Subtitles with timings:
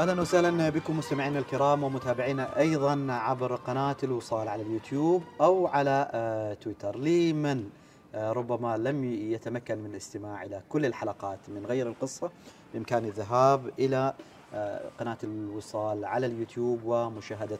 [0.00, 6.54] أهلا وسهلا بكم مستمعينا الكرام ومتابعينا أيضا عبر قناة الوصال على اليوتيوب أو على آه،
[6.54, 7.70] تويتر لمن
[8.14, 12.30] آه، ربما لم يتمكن من الاستماع إلى كل الحلقات من غير القصة
[12.74, 14.14] بإمكان الذهاب إلى
[14.54, 17.58] آه، قناة الوصال على اليوتيوب ومشاهدة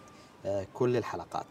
[0.74, 1.46] كل الحلقات.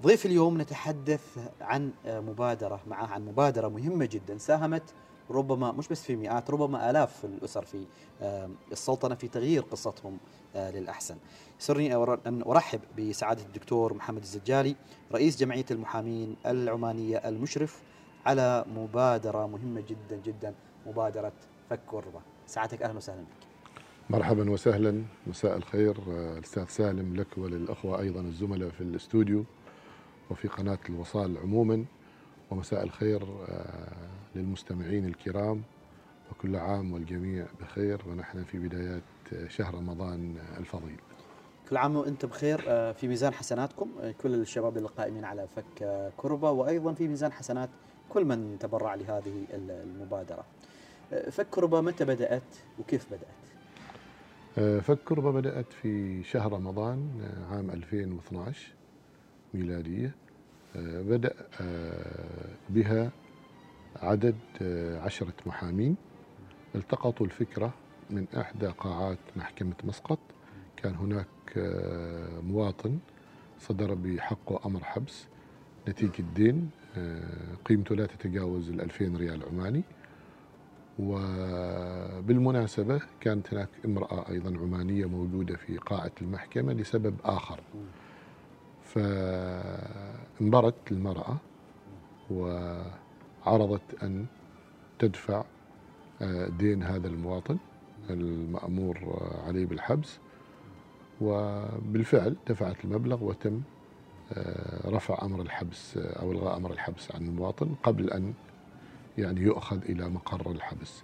[0.00, 4.82] ضيف اليوم نتحدث عن مبادرة معه عن مبادرة مهمة جدا ساهمت
[5.30, 7.84] ربما مش بس في مئات ربما آلاف الأسر في
[8.22, 10.18] آه، السلطنة في تغيير قصتهم
[10.56, 11.16] آه، للأحسن.
[11.58, 11.94] سرني
[12.26, 14.76] أن أرحب بسعادة الدكتور محمد الزجالي
[15.12, 17.82] رئيس جمعية المحامين العمانية المشرف
[18.26, 20.54] على مبادرة مهمة جدا جدا
[20.86, 21.32] مبادرة
[21.70, 23.46] فك كربة سعادتك أهلا وسهلا بك.
[24.10, 25.02] مرحبا وسهلا.
[25.26, 29.44] مساء الخير آه، الأستاذ سالم لك وللأخوة أيضا الزملاء في الاستوديو
[30.30, 31.84] وفي قناة الوصال عموما.
[32.50, 33.22] ومساء الخير
[34.36, 35.62] للمستمعين الكرام
[36.30, 39.02] وكل عام والجميع بخير ونحن في بدايات
[39.48, 40.96] شهر رمضان الفضيل.
[41.70, 42.64] كل عام وأنت بخير.
[42.68, 43.90] آه، في ميزان حسناتكم.
[44.00, 46.50] آه، كل الشباب القائمين على فك آه، كربة.
[46.50, 47.70] وأيضا في ميزان حسنات
[48.08, 50.44] كل من تبرع لهذه ال- المبادرة.
[51.30, 52.42] فك كربة متى بدأت
[52.78, 53.44] وكيف بدأت؟
[54.82, 57.08] فك كربة بدأت في شهر رمضان
[57.50, 58.72] عام 2012
[59.54, 60.14] ميلادية.
[60.76, 63.10] آه، بدأ آه، بها
[64.02, 65.96] عدد آه، عشرة محامين
[66.74, 67.74] التقطوا الفكرة
[68.10, 70.18] من إحدى قاعات محكمة مسقط.
[70.76, 72.98] كان هناك آه، مواطن
[73.58, 75.26] صدر بحقه أمر حبس.
[75.88, 79.82] نتيجة دين آه، قيمته لا تتجاوز الألفين ريال عماني.
[80.98, 87.60] وبالمناسبة كانت هناك امرأة أيضا عمانية موجودة في قاعة المحكمة لسبب آخر.
[88.84, 91.36] فانبرت المرأة
[93.46, 94.26] وعرضت أن
[94.98, 95.44] تدفع
[96.22, 97.58] آه، دين هذا المواطن
[98.10, 100.18] المأمور آه، عليه بالحبس
[101.20, 103.62] وبالفعل دفعت المبلغ وتم
[104.32, 108.34] آه، رفع أمر الحبس أو إلغاء أمر الحبس عن المواطن قبل أن
[109.18, 111.02] يعني يؤخذ إلى مقر الحبس.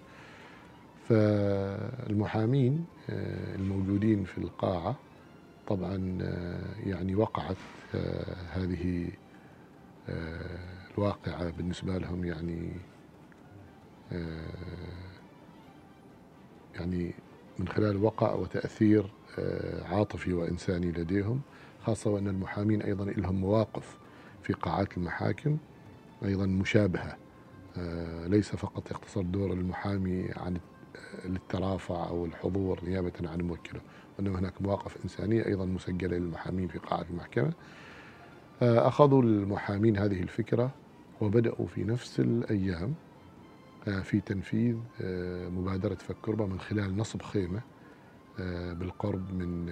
[1.09, 2.84] فالمحامين
[3.54, 4.97] الموجودين في القاعة
[5.69, 6.19] طبعا
[6.86, 7.56] يعني وقعت
[8.53, 9.10] هذه
[10.99, 12.73] الواقعة بالنسبة لهم يعني
[14.12, 14.41] آه،
[16.75, 17.15] يعني
[17.59, 21.41] من خلال وقع وتأثير آه، عاطفي وإنساني لديهم
[21.84, 23.99] خاصة وأن المحامين أيضا لهم مواقف
[24.43, 25.59] في قاعات المحاكم
[26.25, 27.17] أيضا مشابهة
[27.78, 30.57] آه، ليس فقط يقتصر دور المحامي عن
[31.25, 33.81] الترافع أو الحضور نيابة عن موكله
[34.19, 37.53] وإنما هناك مواقف إنسانية أيضا مسجلة للمحامين في قاعة المحكمة.
[38.62, 40.71] أخذوا المحامين هذه الفكرة
[41.20, 42.94] وبدأوا في نفس الأيام
[43.88, 47.62] آه، في تنفيذ آه، مبادرة فك كربة من خلال نصب خيمة
[48.41, 49.70] آه، بالقرب من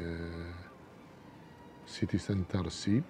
[1.86, 3.02] سيتي سنتر السيب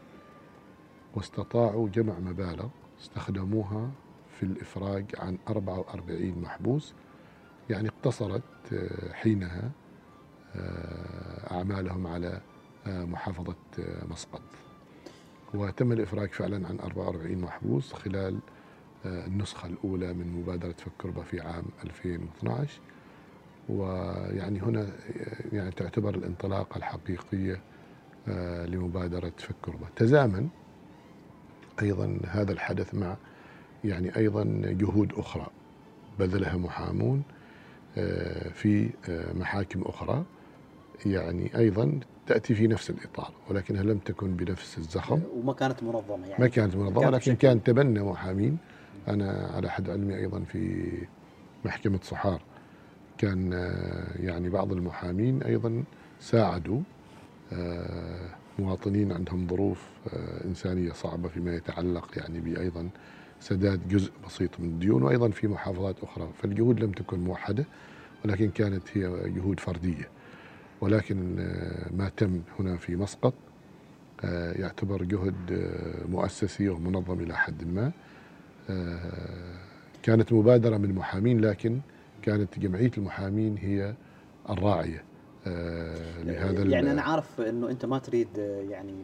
[1.14, 2.68] واستطاعوا جمع مبالغ
[3.00, 3.90] استخدموها
[4.30, 6.94] في الإفراج عن 44 محبوس.
[7.70, 8.42] يعني اقتصرت
[9.12, 9.70] حينها
[11.50, 12.40] أعمالهم على
[12.86, 13.54] محافظة
[14.10, 14.42] مسقط.
[15.54, 18.38] وتم الإفراج فعلا عن 44 محبوس خلال
[19.06, 22.80] آه، النسخة الأولى من مبادرة فك كربة في عام 2012
[23.68, 27.60] ويعني هنا آه، يعني تعتبر الانطلاقة الحقيقية
[28.28, 29.86] آه، لمبادرة فك كربة.
[29.96, 30.48] تزامن
[31.82, 33.16] أيضا هذا الحدث مع
[33.84, 35.46] يعني أيضا جهود أخرى.
[36.18, 37.22] بذلها محامون
[38.54, 38.90] في
[39.34, 40.24] محاكم أخرى.
[41.06, 45.20] يعني أيضا تأتي في نفس الإطار ولكنها لم تكن بنفس الزخم.
[45.34, 46.42] وما كانت منظمة يعني.
[46.44, 48.58] ما كانت منظمة كانت لكن كان تبنى محامين.
[49.08, 50.92] أنا على حد علمي أيضا في
[51.64, 52.42] محكمة صحار
[53.18, 55.84] كان آه، يعني بعض المحامين أيضا
[56.20, 56.80] ساعدوا
[57.52, 58.28] آه،
[58.58, 62.88] مواطنين عندهم ظروف آه، إنسانية صعبة فيما يتعلق يعني بأيضا
[63.40, 66.28] سداد جزء بسيط من الديون وأيضا في محافظات أخرى.
[66.42, 67.64] فالجهود لم تكن موحدة
[68.24, 70.17] ولكن كانت هي جهود فردية.
[70.80, 73.34] ولكن آه، ما تم هنا في مسقط.
[74.24, 77.92] آه، يعتبر جهد آه، مؤسسي ومنظم إلى حد ما.
[80.02, 81.80] كانت مبادرة من محامين لكن
[82.22, 83.94] كانت جمعية المحامين هي
[84.50, 85.04] الراعية
[86.24, 88.28] لهذا يعني أنا عارف إنه أنت ما تريد
[88.70, 88.94] يعني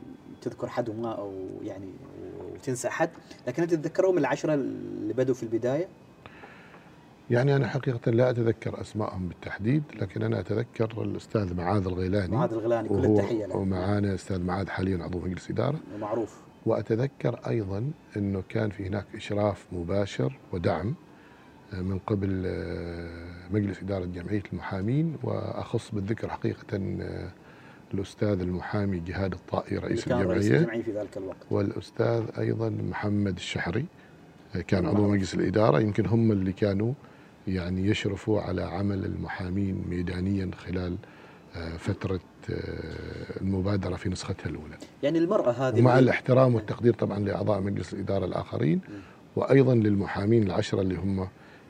[0.43, 1.33] تذكر حد وما أو
[1.63, 1.93] يعني
[2.41, 3.11] وتنسى حد
[3.47, 5.89] لكن أنت تتذكرهم العشرة اللي بدوا في البداية؟
[7.31, 12.89] يعني أنا حقيقة لا أتذكر أسمائهم بالتحديد لكن أنا أتذكر الأستاذ معاذ الغيلاني معاذ الغلاني
[12.89, 13.57] كل وهو التحية له.
[13.57, 15.79] ومعانا أستاذ معاذ حاليا عضو مجلس إدارة.
[16.01, 16.41] معروف.
[16.67, 20.95] وأتذكر أيضا أنه كان في هناك إشراف مباشر ودعم
[21.73, 23.09] من قبل آه،
[23.51, 25.17] مجلس إدارة جمعية المحامين.
[25.23, 27.29] وأخص بالذكر حقيقة آه،
[27.95, 30.83] الأستاذ المحامي جهاد الطائي رئيس كان رئيس الجمعية.
[30.83, 31.37] في ذلك الوقت.
[31.51, 33.87] والأستاذ أيضا محمد الشحري
[34.57, 35.09] آه، كان عضو.
[35.09, 35.81] مجلس الإدارة.
[35.81, 36.93] يمكن هم اللي كانوا
[37.49, 40.97] يعني يشرفوا على عمل المحامين ميدانيا خلال
[41.57, 42.21] آه، فترة
[42.51, 44.77] آه، المبادرة في نسختها الأولى.
[45.03, 48.81] يعني المرأة هذه ومع الاحترام والتقدير طبعا لأعضاء مجلس الإدارة الآخرين
[49.37, 51.29] وأيضا للمحامين العشرة اللي هم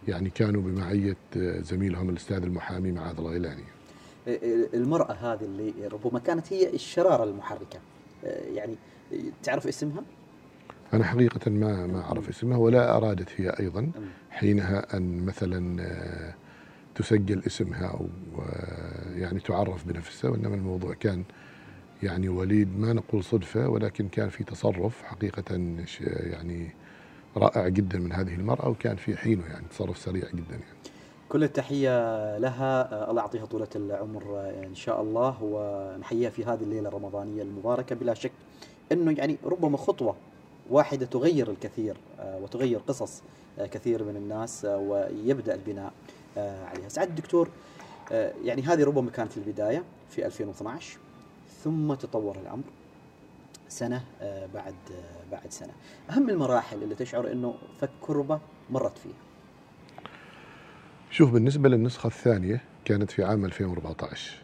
[0.08, 3.64] يعني كانوا بمعية آه، زميلهم الأستاذ المحامي معاذ الغيلاني
[4.74, 7.78] المرأة هذه اللي ربما كانت هي الشرارة المحركة.
[8.54, 8.74] يعني
[9.42, 10.02] تعرف اسمها؟
[10.94, 13.90] أنا حقيقة ما ما أعرف اسمها ولا أرادت هي أيضا
[14.30, 16.34] حينها أن مثلا آه،
[16.94, 18.08] تسجل اسمها أو
[18.38, 21.24] آه، يعني تعرف بنفسها وإنما الموضوع كان
[22.02, 25.76] يعني وليد ما نقول صدفة ولكن كان في تصرف حقيقة
[26.06, 26.70] يعني
[27.36, 30.64] رائع جدا من هذه المرأة وكان في حينه يعني تصرف سريع جدا يعني.
[31.28, 31.88] كل التحية
[32.38, 32.92] لها.
[32.92, 35.36] آه، الله يعطيها طولة العمر إن شاء الله.
[35.42, 38.32] ونحييها في هذه الليلة الرمضانية المباركة بلا شك.
[38.92, 40.16] أنه يعني ربما خطوة
[40.70, 43.22] واحدة تغير الكثير آه، وتغير قصص
[43.58, 45.92] آه، كثير من الناس آه، ويبدأ البناء
[46.36, 46.88] عليها.
[46.88, 47.48] سعادة الدكتور
[48.44, 50.98] يعني هذه ربما كانت البداية في 2012
[51.64, 52.64] ثم تطور الأمر
[53.68, 54.04] سنة
[54.54, 54.74] بعد
[55.32, 55.72] بعد سنة.
[56.10, 58.40] أهم المراحل اللي تشعر أنه فك كربة
[58.70, 59.12] مرت فيها.
[61.10, 64.42] شوف بالنسبة للنسخة الثانية كانت في عام 2014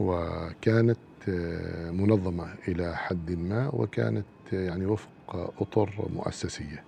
[0.00, 0.98] وكانت
[1.92, 5.08] منظمة إلى حد ما وكانت يعني وفق
[5.60, 6.84] أطر مؤسسية.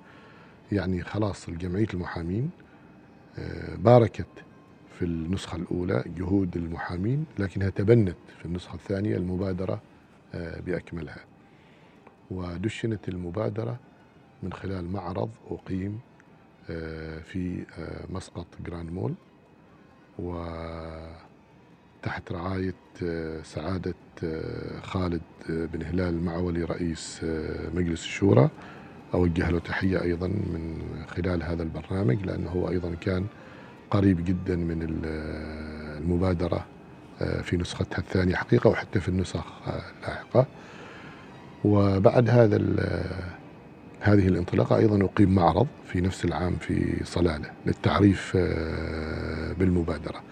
[0.72, 2.50] يعني خلاص الجمعية المحامين
[3.38, 4.26] آه، باركت
[4.98, 9.82] في النسخة الأولى جهود المحامين لكنها تبنت في النسخة الثانية المبادرة
[10.34, 11.24] آه، بأكملها.
[12.30, 13.78] ودشنت المبادرة
[14.42, 16.00] من خلال معرض أقيم
[16.70, 17.64] آه، في
[18.10, 19.14] مسقط جراند مول.
[22.00, 22.74] وتحت رعاية
[23.04, 23.94] آه، سعادة
[24.24, 25.20] آه، خالد
[25.50, 27.20] آه، بن هلال المعولي رئيس
[27.74, 28.50] مجلس الشورى.
[29.14, 30.82] أوجه له تحية أيضا من
[31.16, 33.26] خلال هذا البرنامج لأنه هو أيضا كان
[33.90, 36.66] قريب جدا من ال- المبادرة
[37.42, 40.46] في نسختها الثانية حقيقة وحتى في النسخ اللاحقة
[41.64, 42.56] وبعد هذا
[44.00, 48.36] هذه الانطلاقة أيضا أقيم معرض في نفس العام في صلالة للتعريف
[49.58, 50.22] بالمبادرة.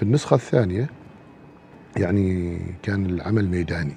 [0.00, 0.90] في النسخة الثانية
[1.96, 3.94] يعني كان العمل ميداني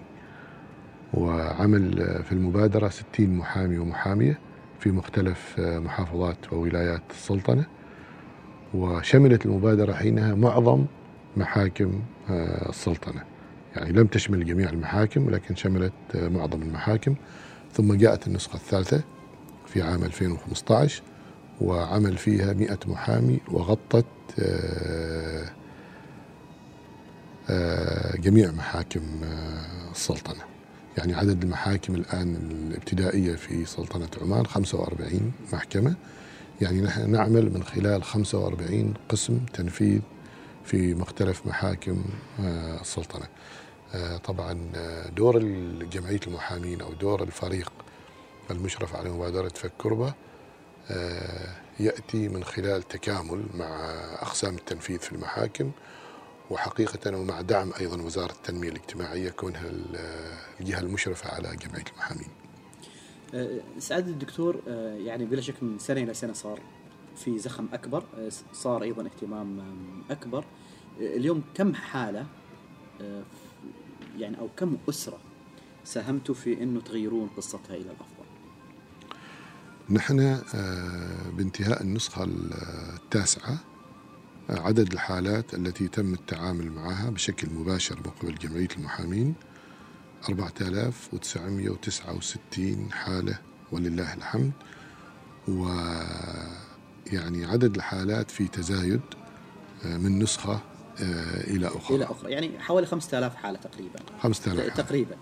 [1.13, 4.39] وعمل في المبادرة 60 محامي ومحامية
[4.79, 7.65] في مختلف محافظات وولايات السلطنة
[8.73, 10.85] وشملت المبادرة حينها معظم
[11.38, 13.23] محاكم آه، السلطنة.
[13.75, 17.15] يعني لم تشمل جميع المحاكم ولكن شملت آه، معظم المحاكم.
[17.73, 19.03] ثم جاءت النسخة الثالثة
[19.67, 21.03] في عام 2015
[21.61, 24.06] وعمل فيها 100 محامي وغطت
[24.39, 25.62] آه،
[28.16, 30.44] جميع محاكم آه، السلطنة.
[30.98, 35.95] يعني عدد المحاكم الآن الابتدائية في سلطنة عمان 45 محكمة.
[36.62, 40.01] يعني نحن نعمل من خلال 45 قسم تنفيذ
[40.66, 42.04] في مختلف محاكم
[42.40, 43.28] آه، السلطنة.
[43.95, 45.40] آه، طبعا آه، دور
[45.92, 47.72] جمعية المحامين أو دور الفريق
[48.51, 50.13] المشرف على مبادرة فك كربة
[50.92, 51.47] آه،
[51.80, 53.66] يأتي من خلال تكامل مع
[54.21, 55.71] أقسام التنفيذ في المحاكم.
[56.50, 60.00] وحقيقة ومع دعم أيضا وزارة التنمية الاجتماعية كونها ال-
[60.59, 62.28] الجهة المشرفة على جمعية المحامين.
[63.33, 66.59] آه، سعادة الدكتور آه، يعني بلا شك من سنة إلى سنة صار
[67.16, 69.62] في زخم أكبر آه، صار أيضا اهتمام
[70.12, 70.45] أكبر.
[71.00, 72.26] اليوم كم حالة
[74.18, 75.18] يعني أو كم أسرة
[75.85, 78.23] ساهمتوا في أنه تغيرون قصتها إلى الأفضل؟
[79.90, 80.42] نحن
[81.38, 83.57] بانتهاء النسخة التاسعة
[84.50, 89.33] عدد الحالات التي تم التعامل معها بشكل مباشر من قبل جمعية المحامين.
[90.30, 93.38] 4969 حالة
[93.71, 94.52] ولله الحمد.
[95.47, 99.02] ويعني عدد الحالات في تزايد
[99.85, 100.59] آه، من نسخة
[101.02, 101.95] آه، إلى أخرى.
[101.97, 102.31] إلى أخرى.
[102.31, 104.00] يعني حوالي 5000 حالة تقريبا.
[104.21, 104.73] 5000 حالة.
[104.73, 105.16] تقريبا.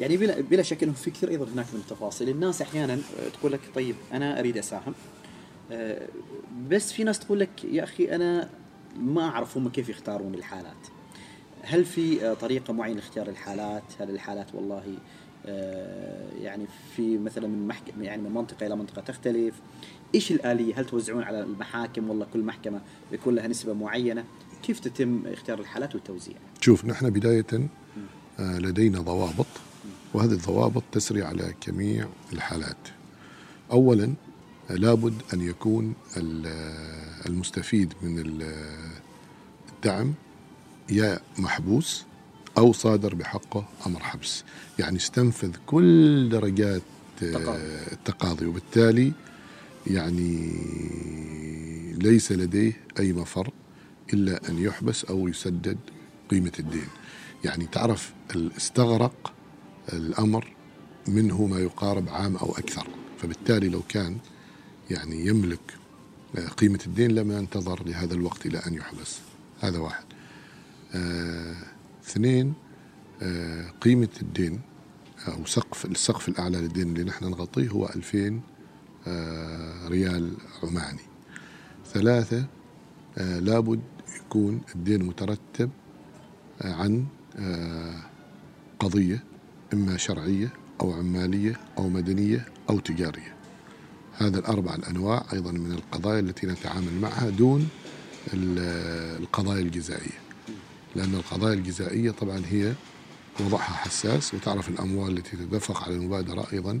[0.00, 3.52] يعني بلا بلا شك إنه في كثير أيضا هناك من التفاصيل، الناس أحيانا آه، تقول
[3.52, 4.94] لك طيب أنا أريد أساهم.
[6.68, 8.48] بس في ناس تقول لك يا أخي أنا
[8.98, 10.86] ما أعرف هم كيف يختارون الحالات.
[11.62, 14.94] هل في آه، طريقة معينة لاختيار الحالات؟ هل الحالات والله
[15.46, 19.54] آه، يعني في مثلا من محكمه يعني من منطقة إلى منطقة تختلف؟
[20.14, 22.80] إيش الآلية؟ هل توزعون على المحاكم ولا كل محكمة
[23.12, 24.24] يكون لها نسبة معينة؟
[24.62, 27.68] كيف تتم اختيار الحالات والتوزيع؟ شوف نحن بداية
[28.38, 29.46] آه، لدينا ضوابط
[30.14, 32.88] وهذه الضوابط تسري على جميع الحالات
[33.72, 34.14] أولا
[34.70, 35.94] لابد أن يكون
[37.26, 38.42] المستفيد من
[39.74, 40.14] الدعم
[40.90, 42.04] يا محبوس
[42.58, 44.44] أو صادر بحقه أمر حبس.
[44.78, 46.82] يعني استنفذ كل درجات
[47.92, 48.46] التقاضي.
[48.46, 49.12] وبالتالي
[49.86, 50.52] يعني
[51.98, 53.50] ليس لديه أي مفر
[54.12, 55.78] إلا أن يحبس أو يسدد
[56.30, 56.88] قيمة الدين.
[57.44, 58.12] يعني تعرف
[58.56, 59.32] استغرق
[59.92, 60.54] الأمر
[61.08, 62.86] منه ما يقارب عام أو أكثر.
[63.18, 64.18] فبالتالي لو كان
[64.90, 65.60] يعني يملك
[66.56, 69.18] قيمة الدين لما انتظر لهذا الوقت إلى أن يحبس
[69.60, 70.04] هذا واحد.
[70.94, 71.54] آه
[72.04, 72.54] اثنين
[73.22, 74.60] آه قيمة الدين
[75.28, 78.40] أو سقف السقف الأعلى للدين اللي نحن نغطيه هو 2000
[79.06, 81.00] آه ريال عماني.
[81.92, 82.46] ثلاثة
[83.18, 83.80] آه لابد
[84.20, 85.70] يكون الدين مترتب
[86.62, 87.06] آه عن
[87.38, 87.94] آه
[88.78, 89.24] قضية
[89.72, 93.35] إما شرعية أو عمالية أو مدنية أو تجارية.
[94.18, 97.68] هذا الأربع الأنواع أيضا من القضايا التي نتعامل معها دون
[98.34, 100.18] القضايا الجزائية.
[100.96, 102.72] لأن القضايا الجزائية طبعا هي
[103.40, 106.80] وضعها حساس وتعرف الأموال التي تدفق على المبادرة أيضا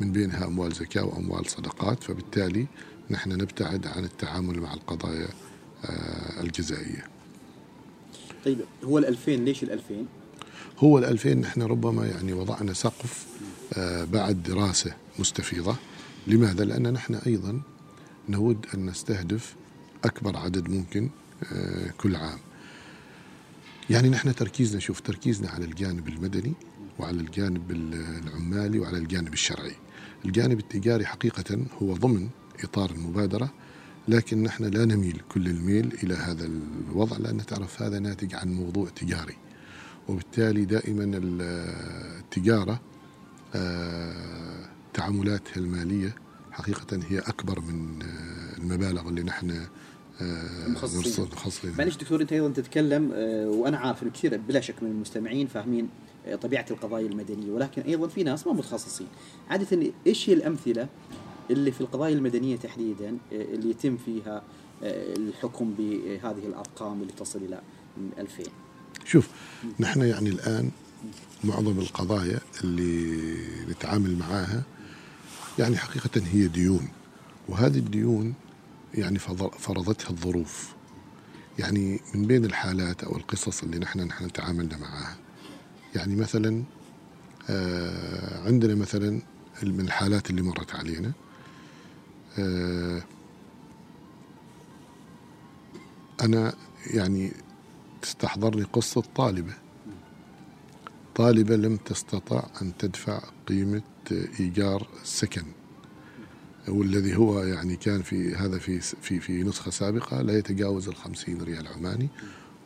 [0.00, 2.04] من بينها أموال زكاة وأموال صدقات.
[2.04, 2.66] فبالتالي
[3.10, 5.28] نحن نبتعد عن التعامل مع القضايا
[6.40, 7.04] الجزائية.
[8.44, 10.06] طيب هو الألفين ليش الألفين؟
[10.78, 13.26] هو الألفين نحن ربما يعني وضعنا سقف
[14.12, 15.76] بعد دراسة مستفيضة.
[16.26, 17.60] لماذا؟ لأن نحن أيضا
[18.28, 19.54] نود أن نستهدف
[20.04, 21.10] أكبر عدد ممكن
[21.98, 22.38] كل عام.
[23.90, 26.52] يعني نحن تركيزنا شوف تركيزنا على الجانب المدني
[26.98, 29.74] وعلى الجانب العمالي وعلى الجانب الشرعي.
[30.24, 32.28] الجانب التجاري حقيقة هو ضمن
[32.64, 33.52] إطار المبادرة
[34.08, 36.48] لكن نحن لا نميل كل الميل إلى هذا
[36.88, 39.36] الوضع لأن تعرف هذا ناتج عن موضوع تجاري.
[40.08, 42.80] وبالتالي دائما التجارة
[44.94, 46.14] تعاملاتها المالية
[46.52, 47.98] حقيقة هي أكبر من
[48.58, 49.66] المبالغ اللي نحن
[50.68, 51.04] مخصصين.
[51.78, 53.10] معلش دكتور أنت أيضا تتكلم
[53.46, 55.88] وأنا عارف إنه كثير بلا شك من المستمعين فاهمين
[56.42, 59.06] طبيعة القضايا المدنية ولكن أيضا في ناس ما متخصصين.
[59.50, 60.88] عادة إيش هي الأمثلة
[61.50, 64.42] اللي في القضايا المدنية تحديدا اللي يتم فيها
[64.82, 67.60] الحكم بهذه الأرقام اللي تصل إلى
[68.18, 68.42] 2000
[69.04, 69.28] شوف
[69.80, 70.70] نحن يعني الآن
[71.44, 73.20] معظم القضايا اللي
[73.70, 74.62] نتعامل معاها
[75.58, 76.88] يعني حقيقة هي ديون
[77.48, 78.34] وهذه الديون
[78.94, 79.18] يعني
[79.58, 80.74] فرضتها الظروف.
[81.58, 85.16] يعني من بين الحالات أو القصص اللي نحن نحن تعاملنا معها.
[85.94, 86.62] يعني مثلا
[87.50, 89.20] آه عندنا مثلا
[89.62, 91.12] من الحالات اللي مرت علينا
[92.38, 93.02] آه
[96.22, 96.54] أنا
[96.86, 97.32] يعني
[98.02, 99.52] تستحضرني قصة طالبة.
[101.14, 103.82] طالبة لم تستطع أن تدفع قيمة
[104.40, 105.44] إيجار السكن
[106.68, 111.42] والذي هو يعني كان في هذا في في في نسخة سابقة لا يتجاوز ال 50
[111.42, 112.08] ريال عماني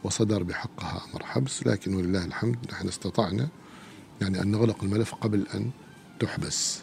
[0.04, 3.48] وصدر بحقها أمر حبس لكن ولله الحمد نحن استطعنا
[4.20, 5.70] يعني أن نغلق الملف قبل أن
[6.20, 6.80] تحبس.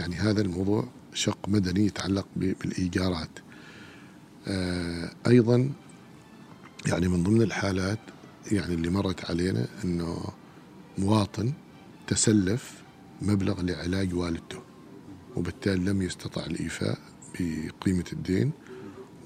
[0.00, 3.30] يعني هذا الموضوع شق مدني يتعلق بالإيجارات.
[4.48, 5.70] آه أيضا
[6.86, 7.98] يعني من ضمن الحالات
[8.52, 10.24] يعني اللي مرت علينا إنه
[11.00, 11.52] مواطن
[12.06, 12.82] تسلف
[13.22, 14.58] مبلغ لعلاج والدته
[15.36, 16.98] وبالتالي لم يستطع الإيفاء
[17.40, 18.50] بقيمة الدين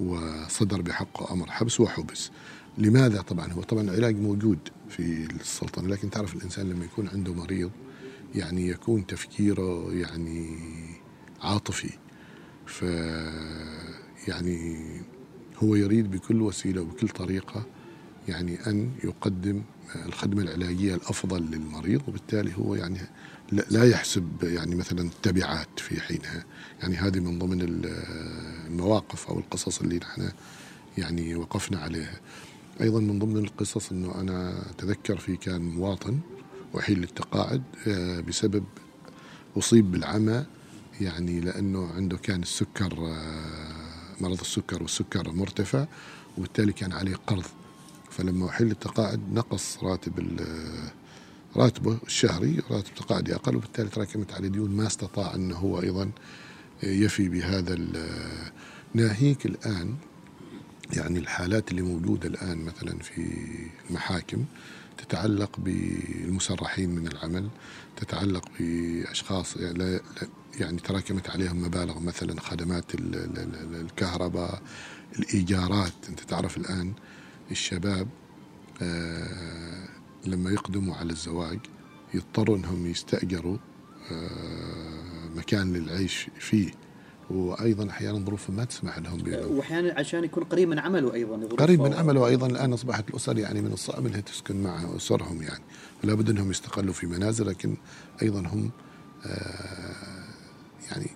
[0.01, 2.31] وصدر بحقه أمر حبس وحبس.
[2.79, 7.71] لماذا؟ طبعا هو طبعا العلاج موجود في السلطنة لكن تعرف الإنسان لما يكون عنده مريض
[8.35, 10.59] يعني يكون تفكيره يعني
[11.41, 11.91] عاطفي
[12.67, 12.83] ف
[14.29, 14.87] يعني
[15.63, 17.67] هو يريد بكل وسيلة وبكل طريقة
[18.29, 19.63] يعني أن يقدم
[20.07, 22.99] الخدمة العلاجية الأفضل للمريض وبالتالي هو يعني
[23.53, 26.45] لا يحسب يعني مثلا التبعات في حينها.
[26.83, 27.85] يعني هذه من ضمن
[28.67, 30.31] المواقف أو القصص اللي نحن
[30.99, 32.21] يعني وقفنا عليها.
[32.81, 36.19] أيضا من ضمن القصص إنه أنا أتذكر في كان مواطن
[36.75, 37.63] وحيل للتقاعد
[38.29, 38.65] بسبب
[39.59, 40.47] أصيب بالعمى
[41.01, 43.17] يعني لأنه عنده كان السكر
[44.21, 45.87] مرض السكر والسكر مرتفع
[46.39, 47.45] وبالتالي كان عليه قرض.
[48.19, 50.41] فلما وحيل للتقاعد نقص راتب
[51.57, 56.11] راتبه الشهري راتب تقاعدي أقل وبالتالي تراكمت عليه ديون ما استطاع أنه هو أيضا
[56.83, 57.79] يفي بهذا
[58.95, 59.95] ناهيك الآن
[60.93, 63.37] يعني الحالات اللي موجودة الآن مثلا في
[63.91, 64.45] المحاكم
[64.99, 67.49] تتعلق بالمسرحين من العمل
[67.97, 69.57] تتعلق بأشخاص
[70.61, 74.63] يعني تراكمت عليهم مبالغ مثلا خدمات الكهرباء
[75.19, 76.93] الإيجارات أنت تعرف الآن
[77.51, 78.09] الشباب
[78.83, 79.89] آه
[80.27, 81.59] لما يقدموا على الزواج
[82.15, 83.57] يضطروا إنهم يستأجروا
[85.37, 86.71] مكان للعيش فيه.
[87.31, 91.81] وأيضا أحيانا ظروفهم ما تسمح لهم بأنهم واحيانا عشان يكون قريب من عمله أيضا قريب
[91.83, 91.95] من.
[91.95, 95.65] عمله أيضا الآن أصبحت الأسر يعني من الصعب إنها تسكن مع أسرهم يعني.
[96.03, 97.77] فلا بد إنهم يستقلوا في منازل لكن
[98.23, 98.71] أيضا هم
[99.27, 100.25] آه،
[100.91, 101.07] يعني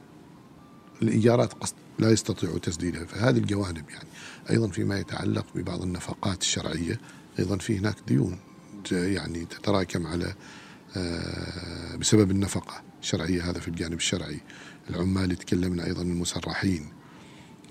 [1.02, 3.04] الإيجارات قصد لا يستطيعوا تسديدها.
[3.04, 4.08] فهذه الجوانب يعني.
[4.50, 7.00] أيضا فيما يتعلق ببعض النفقات الشرعية
[7.38, 8.38] أيضا في هناك ديون
[8.92, 10.34] يعني تتراكم على
[10.96, 14.40] آه، بسبب النفقة الشرعية هذا في الجانب الشرعي.
[14.90, 16.92] العمال يتكلمنا أيضا المسرحين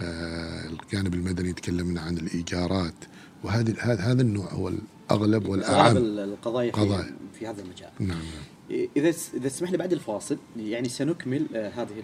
[0.01, 2.96] آه، الجانب المدني تكلمنا عن الإيجارات.
[3.43, 7.13] وهذه هذا النوع هو الأغلب أغلب والاعم القضايا في.
[7.39, 7.89] في هذا المجال.
[8.00, 8.57] نعم نعم.
[8.72, 12.04] إذا إذا تسمح لي بعد الفاصل يعني سنكمل آه، هذه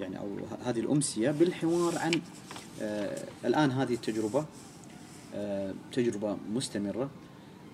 [0.00, 0.28] يعني أو
[0.64, 2.12] هذه الأمسية بالحوار عن
[2.82, 4.44] آه، الآن هذه التجربة
[5.34, 7.10] آه، تجربة مستمرة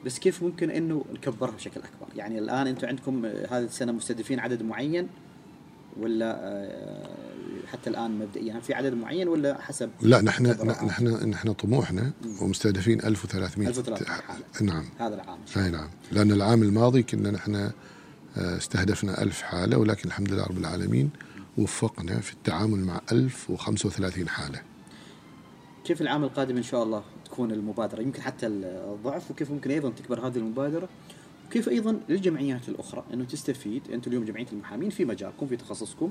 [0.07, 4.63] بس كيف ممكن إنه نكبرها بشكل أكبر؟ يعني الآن أنتم عندكم هذه السنة مستهدفين عدد
[4.63, 5.09] معين
[6.01, 6.37] ولا
[7.73, 10.47] حتى الآن مبدئيا في عدد معين ولا حسب لا نحن؟
[10.87, 14.45] نحن نحن طموحنا ومستهدفين 1300 1300 حالة.
[14.61, 17.71] نعم هذا العام أي نعم لأن العام الماضي كنا نحن
[18.39, 21.11] استهدفنا ألف حالة ولكن الحمد لله رب العالمين
[21.59, 24.63] وفقنا في التعامل مع 1035 حالة.
[25.85, 30.27] كيف العام القادم إن شاء الله تكون المبادرة؟ يمكن حتى الضعف وكيف ممكن أيضا تكبر
[30.27, 30.89] هذه المبادرة؟
[31.47, 36.11] وكيف أيضا للجمعيات الأخرى؟ انه تستفيد أنتم اليوم جمعية المحامين في مجالكم في تخصصكم.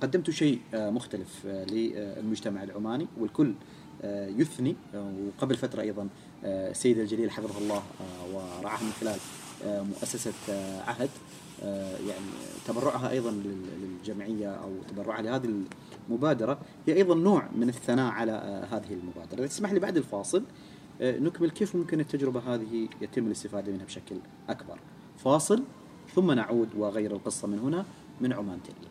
[0.00, 3.54] قدمتوا شيء آه، مختلف آه، للمجتمع العماني والكل
[4.02, 4.76] آه، يثني.
[4.94, 6.08] آه، وقبل فترة أيضا
[6.44, 9.18] آه، السيد الجليل حفظه الله آه، ورعاه من خلال
[9.64, 11.08] آه، مؤسسة آه، عهد.
[11.10, 11.49] آه،
[12.08, 12.26] يعني
[12.66, 15.64] تبرعها أيضا لل- للجمعية أو تبرعها لهذه
[16.08, 20.42] المبادرة هي أيضا نوع من الثناء على آه، هذه المبادرة، إذا تسمح لي بعد الفاصل
[21.00, 24.16] آه، نكمل كيف ممكن التجربة هذه يتم الاستفادة منها بشكل
[24.48, 24.78] أكبر.
[25.18, 25.62] فاصل
[26.14, 27.84] ثم نعود وغير القصة من هنا
[28.20, 28.88] من عمان تيلي.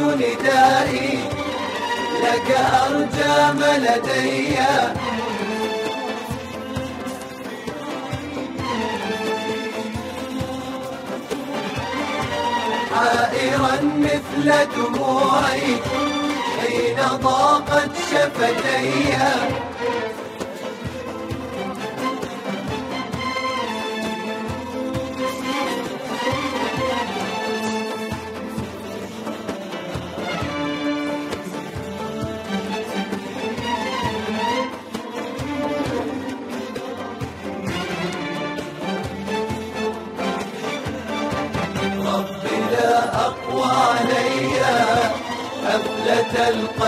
[0.00, 1.18] ندائي
[2.22, 2.48] لك
[2.82, 4.56] أرجى ما لدي.
[12.94, 15.76] حائرا مثل دموعي
[16.60, 19.69] حين ضاقت شفتي.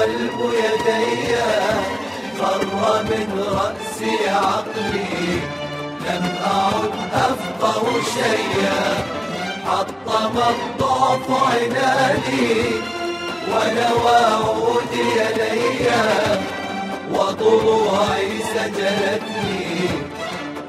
[0.04, 1.36] القلب يدي
[2.38, 2.64] خر
[3.02, 5.40] من رأسي عقلي.
[6.00, 7.84] لم أعد أفقه
[8.14, 8.82] شيئا.
[9.66, 12.64] حطم الضعف عنادي
[13.48, 15.90] ونوى عودي لي
[17.12, 19.88] وضلوعي سجنتني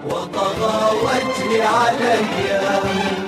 [0.10, 3.23] وطغى وجهي علي.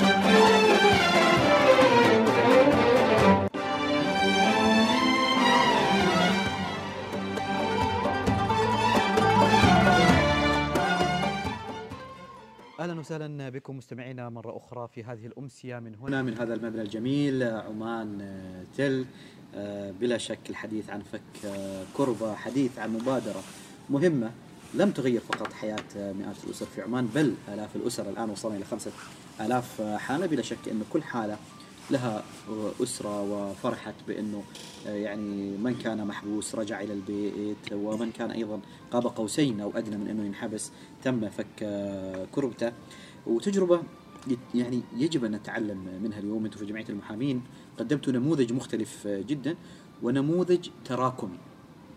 [12.85, 16.21] أهلا وسهلا بكم مستمعينا مرة أخرى في هذه الأمسية من هنا.
[16.21, 19.05] من هذا المبنى الجميل عمان آه، تل.
[19.55, 23.43] آه، بلا شك الحديث عن فك آه، كربة حديث عن مبادرة
[23.89, 24.31] مهمة
[24.73, 28.91] لم تغير فقط حياة مئات الأسر في عمان بل آلاف الأسر الآن وصلنا إلى خمسة
[29.41, 30.25] آلاف حالة.
[30.25, 31.37] بلا شك إن كل حالة
[31.91, 32.23] لها
[32.83, 34.43] أسرة وفرحت بأنه
[34.85, 38.59] يعني من كان محبوس رجع إلى البيت ومن كان أيضا
[38.91, 40.71] قاب قوسين أو أدنى من أنه ينحبس
[41.03, 41.45] تم فك
[42.35, 42.71] كربته.
[43.27, 43.81] وتجربة
[44.55, 47.41] يعني يجب أن نتعلم منها اليوم أنتم في جمعية المحامين.
[47.79, 49.55] قدمتوا نموذج مختلف جدا
[50.03, 51.37] ونموذج تراكمي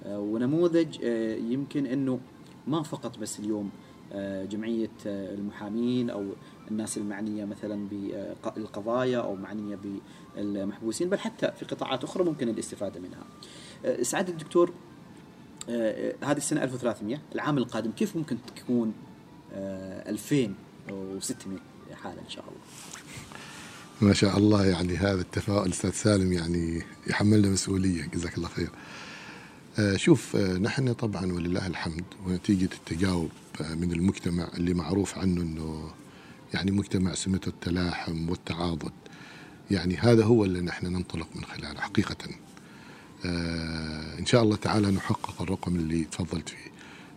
[0.07, 1.01] ونموذج
[1.51, 2.21] يمكن أنه
[2.67, 3.71] ما فقط بس اليوم
[4.51, 6.25] جمعية المحامين أو
[6.71, 7.89] الناس المعنية مثلا
[8.57, 9.79] بالقضايا أو معنية
[10.37, 13.25] بالمحبوسين بل حتى في قطاعات أخرى ممكن الاستفادة منها.
[13.85, 14.73] أه، سعاده الدكتور
[15.69, 18.93] أه، هذه السنة 1300 العام القادم كيف ممكن تكون
[19.53, 21.59] 2600
[21.91, 22.59] أه، حالة إن شاء الله؟
[24.01, 28.71] ما شاء الله يعني هذا التفاؤل أستاذ سالم يعني يحملنا مسؤولية جزاك الله خير.
[29.97, 35.91] شوف نحن طبعا ولله الحمد ونتيجة التجاوب من المجتمع اللي معروف عنه إنه
[36.55, 38.93] يعني مجتمع سمته التلاحم والتعاضد.
[39.71, 42.17] يعني هذا هو اللي نحن ننطلق من خلاله حقيقة.
[43.27, 46.71] آه إن شاء الله تعالى نحقق الرقم اللي تفضلت فيه.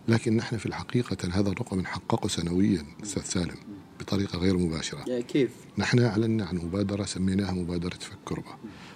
[0.08, 3.56] لكن نحن في الحقيقة هذا الرقم نحققه سنويا أستاذ سالم
[4.00, 5.20] بطريقة غير مباشرة.
[5.20, 8.54] كيف؟ نحن أعلنا عن مبادرة سميناها مبادرة فكربة.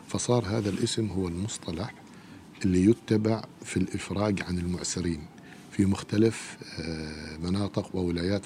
[0.08, 1.94] فصار هذا الاسم هو المصطلح
[2.64, 5.26] اللي يتبع في الإفراج عن المعسرين.
[5.76, 8.42] في مختلف آه، مناطق وولايات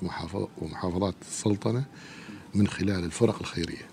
[0.58, 1.84] ومحافظات السلطنة
[2.54, 3.86] من خلال الفرق الخيرية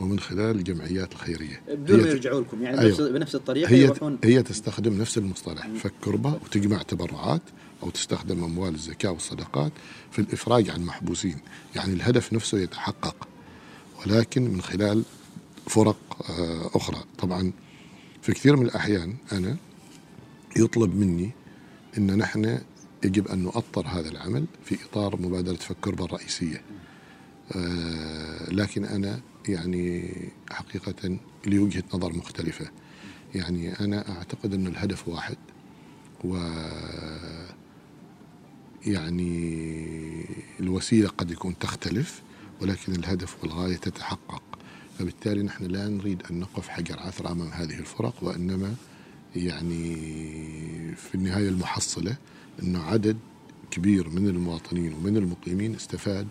[0.00, 1.62] ومن خلال الجمعيات الخيرية.
[1.68, 3.08] بدون ما يرجعوا لكم يعني أيوة.
[3.08, 7.42] بنفس الطريقة هي, يروحون هي تستخدم نفس المصطلح فك كربة وتجمع تبرعات
[7.82, 9.72] أو تستخدم أموال الزكاة والصدقات
[10.10, 11.36] في الإفراج عن محبوسين.
[11.76, 13.28] يعني الهدف نفسه يتحقق
[14.00, 15.02] ولكن من خلال
[15.66, 17.04] فرق آه، أخرى.
[17.18, 17.52] طبعا
[18.22, 19.56] في كثير من الأحيان أنا
[20.56, 21.30] يطلب مني
[21.98, 22.58] أن نحن
[23.04, 26.62] يجب أن نؤطر هذا العمل في إطار مبادرة فكربة الرئيسية.
[27.56, 30.14] آه لكن أنا يعني
[30.50, 32.70] حقيقة لي وجهة نظر مختلفة.
[33.34, 35.36] يعني أنا أعتقد أن الهدف واحد
[36.24, 36.36] و
[38.86, 40.26] يعني
[40.60, 42.22] الوسيلة قد يكون تختلف
[42.60, 44.42] ولكن الهدف والغاية تتحقق.
[44.98, 48.74] فبالتالي نحن لا نريد أن نقف حجر عثرة أمام هذه الفرق وإنما
[49.36, 49.94] يعني
[50.94, 52.16] في النهاية المحصلة
[52.62, 53.16] أنه عدد
[53.70, 56.26] كبير من المواطنين ومن المقيمين استفاد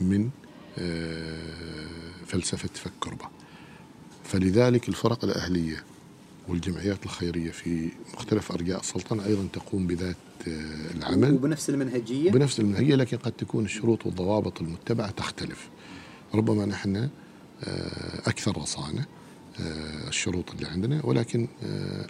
[0.00, 0.30] من
[0.78, 1.86] آه،
[2.26, 3.24] فلسفة فك كربة
[4.24, 5.84] فلذلك الفرق الأهلية
[6.48, 10.16] والجمعيات الخيرية في مختلف أرجاء السلطنة أيضا تقوم بذات
[10.48, 11.34] آه، العمل.
[11.34, 15.68] وبنفس المنهجية؟ بنفس المنهجية لكن قد تكون الشروط والضوابط المتبعة تختلف.
[16.34, 17.08] ربما نحن آه،
[18.28, 19.06] أكثر رصانة
[20.08, 21.48] الشروط اللي عندنا ولكن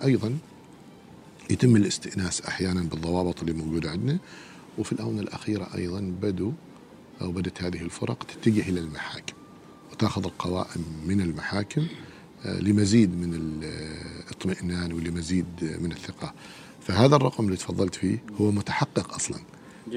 [0.04, 0.38] أيضا
[1.50, 4.18] يتم الاستئناس أحيانا بالضوابط اللي موجودة عندنا
[4.78, 6.52] وفي الآونة الأخيرة أيضا بدوا
[7.20, 9.34] أو بدات هذه الفرق تتجه إلى المحاكم
[9.92, 11.86] وتأخذ القوائم من المحاكم
[12.44, 15.46] آه، لمزيد من الاطمئنان ولمزيد
[15.80, 16.34] من الثقة.
[16.80, 19.40] فهذا الرقم اللي تفضلت فيه هو متحقق أصلا.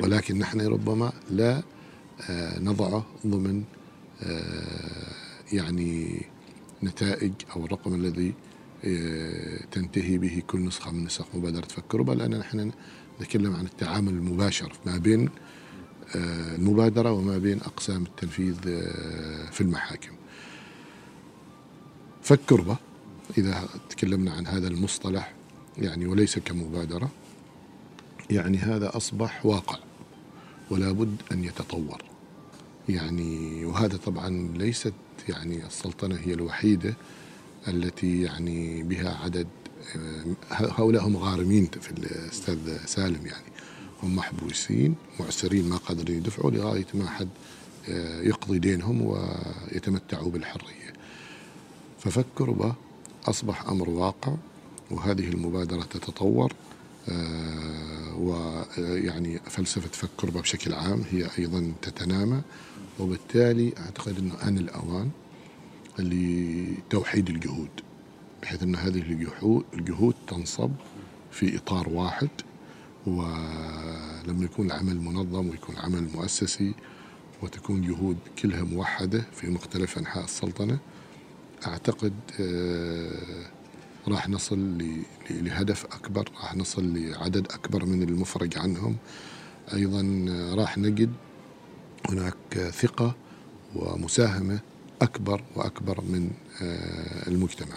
[0.04, 1.64] ولكن نحن ربما لا
[2.30, 3.64] آه، نضعه ضمن
[4.24, 5.14] آه،
[5.52, 6.22] يعني
[6.84, 8.34] نتائج أو الرقم الذي
[8.86, 12.72] آه، تنتهي به كل نسخة من نسخ مبادرة فكربة لأن نحن
[13.22, 15.30] نتكلم عن التعامل المباشر ما بين
[16.16, 20.12] آه، المبادرة وما بين أقسام التنفيذ آه، في المحاكم.
[22.22, 22.78] فكربة
[23.38, 25.34] إذا تكلمنا عن هذا المصطلح
[25.78, 27.10] يعني وليس كمبادرة
[28.30, 29.78] يعني هذا أصبح واقع
[30.72, 32.02] ولا بد أن يتطور.
[32.90, 34.94] يعني وهذا طبعا ليست
[35.30, 36.94] يعني السلطنة هي الوحيدة
[37.68, 39.48] التي يعني بها عدد
[39.96, 43.50] آه، هؤلاء هم غارمين في الأستاذ سالم يعني
[44.04, 47.30] هم محبوسين معسرين ما قادرين يدفعوا لغاية ما حد
[47.90, 50.94] آه، يقضي دينهم ويتمتعوا بالحرية.
[52.00, 52.72] ففكروا
[53.26, 54.36] أصبح أمر واقع
[54.92, 56.54] وهذه المبادرة تتطور
[57.10, 62.42] آه، ويعني فلسفة فكربة بشكل عام هي أيضا تتنامى
[63.00, 65.10] وبالتالي أعتقد إنه أن الأوان
[66.00, 67.70] لتوحيد الجهود
[68.42, 70.72] بحيث أن هذه الجهود, الجهود تنصب
[71.32, 72.30] في إطار واحد
[73.08, 76.74] ولما يكون العمل منظم ويكون عمل مؤسسي
[77.42, 80.80] وتكون جهود كلها موحدة في مختلف أنحاء السلطنة
[81.68, 83.46] أعتقد آه،
[84.08, 84.78] راح نصل
[85.30, 88.96] لهدف أكبر راح نصل لعدد أكبر من المفرج عنهم.
[89.74, 91.14] أيضا آه، راح نجد
[92.10, 93.16] هناك ثقة
[93.76, 94.60] ومساهمة
[95.02, 96.32] أكبر وأكبر من
[96.62, 97.76] آه، المجتمع.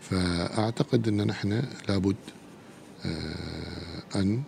[0.00, 2.16] فأعتقد أن نحن لابد
[3.04, 4.42] آه، أن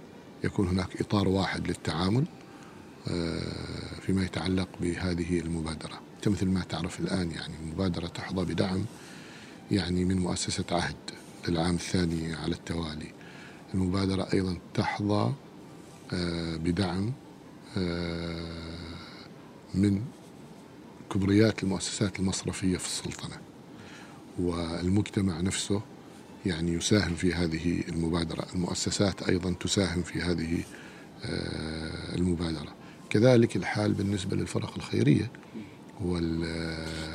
[0.45, 2.25] يكون هناك إطار واحد للتعامل
[3.09, 6.01] آه، فيما يتعلق بهذه المبادرة.
[6.17, 8.85] أنت مثل ما تعرف الآن يعني المبادرة تحظى بدعم
[9.71, 10.97] يعني من مؤسسة عهد
[11.49, 13.13] للعام الثاني على التوالي.
[13.75, 15.33] المبادرة أيضا تحظى
[16.57, 17.13] بدعم
[19.75, 20.01] من
[21.11, 23.37] كبريات المؤسسات المصرفية في السلطنة.
[24.41, 25.83] والمجتمع نفسه
[26.47, 28.47] يعني يساهم في هذه المبادرة.
[28.55, 30.63] المؤسسات أيضا تساهم في هذه
[31.25, 32.75] آه، المبادرة.
[33.11, 35.31] كذلك الحال بالنسبة للفرق الخيرية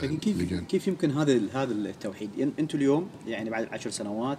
[0.03, 4.37] لكن كيف كيف يمكن هذا هذا التوحيد؟ أنتم اليوم يعني بعد عشر سنوات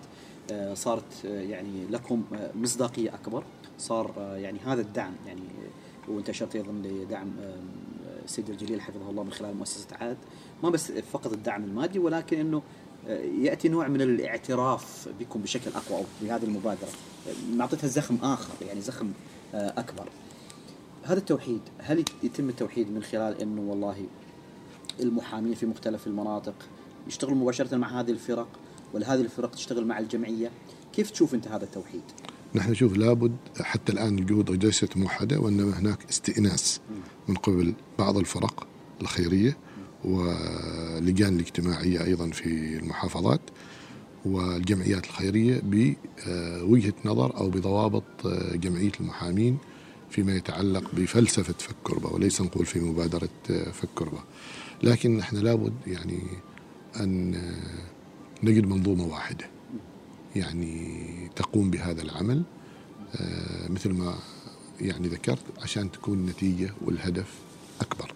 [0.53, 3.45] آه، صارت آه، يعني لكم آه، مصداقية أكبر،
[3.79, 7.57] صار آه، يعني هذا الدعم يعني آه، وانتشرت أيضا لدعم آه،
[8.29, 10.17] السيد الجليل حفظه الله من خلال مؤسسة عاد،
[10.62, 12.62] ما بس فقط الدعم المادي ولكن إنه
[13.09, 16.88] آه، يأتي نوع من الاعتراف بكم بشكل أقوى أو بهذه المبادرة،
[17.29, 19.12] آه، معطيتها زخم آخر يعني زخم
[19.55, 20.09] آه، أكبر.
[21.03, 24.07] هذا التوحيد هل يتم التوحيد من خلال إنه والله
[25.01, 26.55] المحامين في مختلف المناطق
[27.07, 28.49] يشتغلوا مباشرة مع هذه الفرق
[28.95, 30.51] ولا هذه الفرق تشتغل مع الجمعية؟
[30.93, 32.03] كيف تشوف أنت هذا التوحيد؟
[32.55, 36.81] نحن نشوف لابد حتى الآن الجهود ليست موحدة وإنما هناك استئناس
[37.29, 38.67] من قبل بعض الفرق
[39.01, 39.57] الخيرية
[40.05, 43.41] واللجان الاجتماعية أيضا في المحافظات
[44.25, 49.59] والجمعيات الخيرية بوجهة نظر أو بضوابط آه، جمعية المحامين
[50.11, 54.19] فيما يتعلق بفلسفة فك كربة وليس نقول في مبادرة آه، فك كربة.
[54.83, 56.23] لكن نحن لابد يعني
[57.01, 59.51] أن آه، نجد منظومة واحدة.
[60.37, 62.43] يعني تقوم بهذا العمل
[63.17, 64.19] آه، مثل ما
[64.81, 67.35] يعني ذكرت عشان تكون النتيجة والهدف
[67.81, 68.12] أكبر.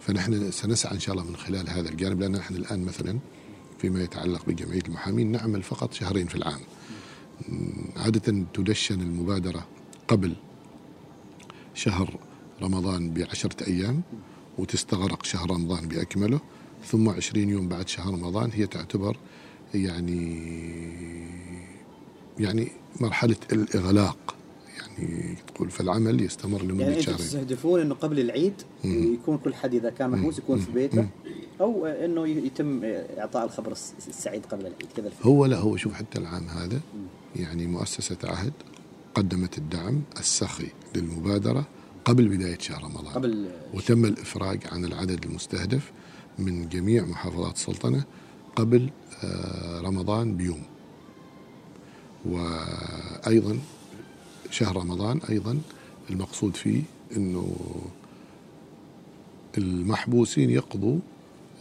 [0.00, 3.18] فنحن سنسعى إن شاء الله من خلال هذا الجانب لأن نحن الآن مثلا
[3.78, 6.60] فيما يتعلق بجمعية المحامين نعمل فقط شهرين في العام.
[7.96, 9.66] عادة تدشن المبادرة
[10.08, 10.34] قبل
[11.74, 12.18] شهر
[12.62, 14.02] رمضان بعشرة أيام
[14.58, 16.40] وتستغرق شهر رمضان بأكمله
[16.86, 19.16] ثم عشرين يوم بعد شهر رمضان هي تعتبر
[19.74, 20.54] يعني
[22.38, 22.68] يعني
[23.00, 24.34] مرحلة الإغلاق.
[24.78, 27.18] يعني تقول فالعمل يستمر لمدة يعني شهرين.
[27.18, 28.52] تستهدفون أنه قبل العيد
[28.84, 31.08] يكون كل حد إذا كان محبوس يكون في بيته
[31.60, 32.80] أو أنه يتم
[33.18, 35.26] إعطاء الخبر الس- السعيد قبل العيد كذا الفكرة.
[35.26, 36.80] هو لا هو شوف حتى العام هذا
[37.36, 38.52] يعني مؤسسة عهد
[39.14, 41.64] قدمت الدعم السخي للمبادرة
[42.04, 43.06] قبل بداية شهر رمضان.
[43.14, 45.92] قبل وتم الإفراج عن العدد المستهدف
[46.38, 48.04] من جميع محافظات السلطنة
[48.56, 48.90] قبل
[49.24, 50.62] آه، رمضان بيوم.
[52.24, 53.58] وأيضا
[54.50, 55.58] شهر رمضان أيضا
[56.10, 56.82] المقصود فيه
[57.16, 57.56] أنه
[59.58, 60.98] المحبوسين يقضوا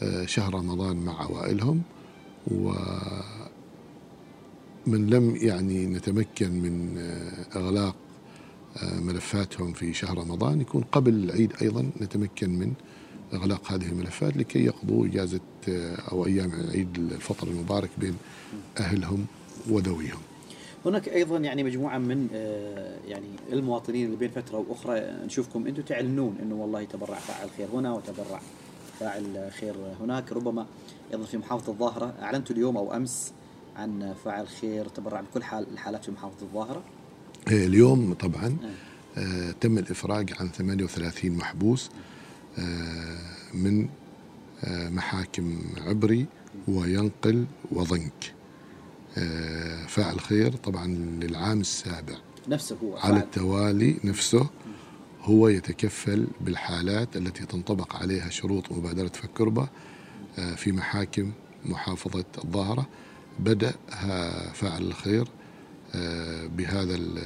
[0.02, 1.82] آه، شهر رمضان مع عوائلهم
[2.48, 2.88] ومن
[4.88, 7.96] لم يعني نتمكن من آه، إغلاق
[9.02, 12.74] ملفاتهم في شهر رمضان يكون قبل العيد أيضا نتمكن من
[13.34, 18.16] إغلاق هذه الملفات لكي يقضوا إجازة آه، أو أيام عيد الفطر المبارك بين
[18.80, 19.26] أهلهم
[19.70, 20.20] وذويهم.
[20.86, 26.38] هناك أيضا يعني مجموعة من آه، يعني المواطنين اللي بين فترة وأخرى نشوفكم أنتم تعلنون
[26.42, 28.42] إنه والله تبرع فاعل خير هنا وتبرع
[29.00, 30.32] فاعل خير هناك.
[30.32, 30.66] ربما
[31.14, 33.32] أيضا في محافظة الظاهرة اعلنتوا اليوم أو أمس
[33.76, 36.84] عن فاعل خير تبرع بكل حال الحالات في محافظة الظاهرة.
[37.48, 38.58] آه، اليوم طبعا
[39.18, 41.90] آه، تم الإفراج عن 38 محبوس.
[41.90, 42.13] آه،
[43.54, 43.88] من
[44.64, 46.26] آه، محاكم عبري
[46.68, 48.34] وينقل وضنك.
[49.18, 50.88] آه، فاعل خير طبعا
[51.22, 52.16] للعام السابع.
[52.48, 53.18] نفسه هو على.
[53.20, 54.48] التوالي نفسه
[55.22, 59.68] هو يتكفل بالحالات التي تنطبق عليها شروط مبادرة فكربة
[60.40, 61.32] آه، في محاكم
[61.66, 62.88] محافظة الظاهرة.
[63.40, 63.74] بدأ
[64.54, 65.28] فاعل الخير
[65.96, 67.20] آه، بهذا ال-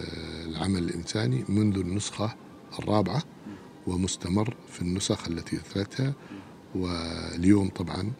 [0.50, 2.36] العمل الإنساني منذ النسخة
[2.80, 3.24] الرابعة.
[3.88, 6.14] ومستمر في النسخ التي أثرتها
[6.76, 8.12] واليوم طبعا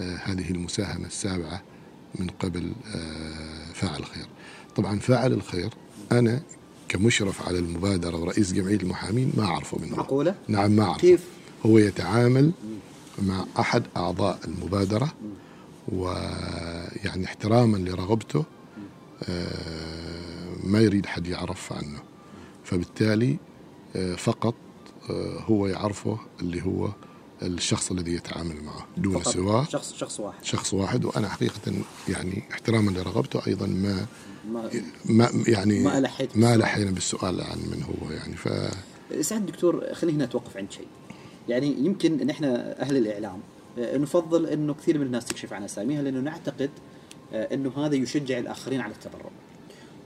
[0.00, 1.62] آه، هذه المساهمة السابعة
[2.14, 4.26] من قبل آه، فاعل الخير.
[4.76, 5.70] طبعا فاعل الخير
[6.12, 6.42] أنا
[6.88, 9.96] كمشرف على المبادرة ورئيس جمعية المحامين ما أعرفه منه.
[9.96, 11.00] معقوله نعم ما أعرفه.
[11.00, 11.24] كيف؟
[11.66, 12.52] هو يتعامل
[13.22, 15.12] مع أحد أعضاء المبادرة
[15.88, 18.44] ويعني احتراما لرغبته
[19.28, 21.98] آه، ما يريد حد يعرف عنه.
[22.64, 23.36] فبالتالي
[24.16, 24.54] فقط
[25.46, 26.88] هو يعرفه اللي هو
[27.42, 29.64] الشخص الذي يتعامل معه دون سواه.
[29.64, 30.44] شخص شخص واحد.
[30.44, 31.72] شخص واحد وأنا حقيقة
[32.08, 34.06] يعني احتراما لرغبته أيضا ما
[34.50, 34.70] ما
[35.04, 36.56] ما يعني ما ألحيت ما.
[36.56, 38.48] لحينا بالسؤال عن من هو يعني ف
[39.20, 40.86] سعد دكتور خلينا هنا نتوقف عند شيء.
[41.48, 43.40] يعني يمكن إن إحنا أهل الإعلام
[43.78, 46.70] آه، نفضل إنه كثير من الناس تكشف عن أساميها لأنه نعتقد
[47.32, 49.30] آه، إنه هذا يشجع الآخرين على التبرع.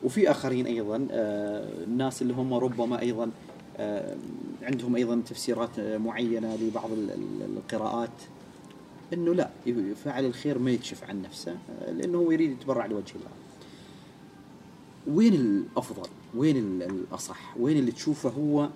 [0.04, 3.30] وفي آخرين أيضا آه، الناس اللي هم ربما أيضا
[3.76, 4.16] آه،
[4.64, 8.10] عندهم أيضا تفسيرات معينة لبعض ال- ال- القراءات
[9.12, 9.50] إنه لا
[10.04, 11.56] فاعل الخير ما يكشف عن نفسه
[11.88, 13.30] لأنه هو يريد يتبرع لوجه الله.
[15.16, 18.68] وين الأفضل؟ وين ال- الأصح؟ وين اللي تشوفه هو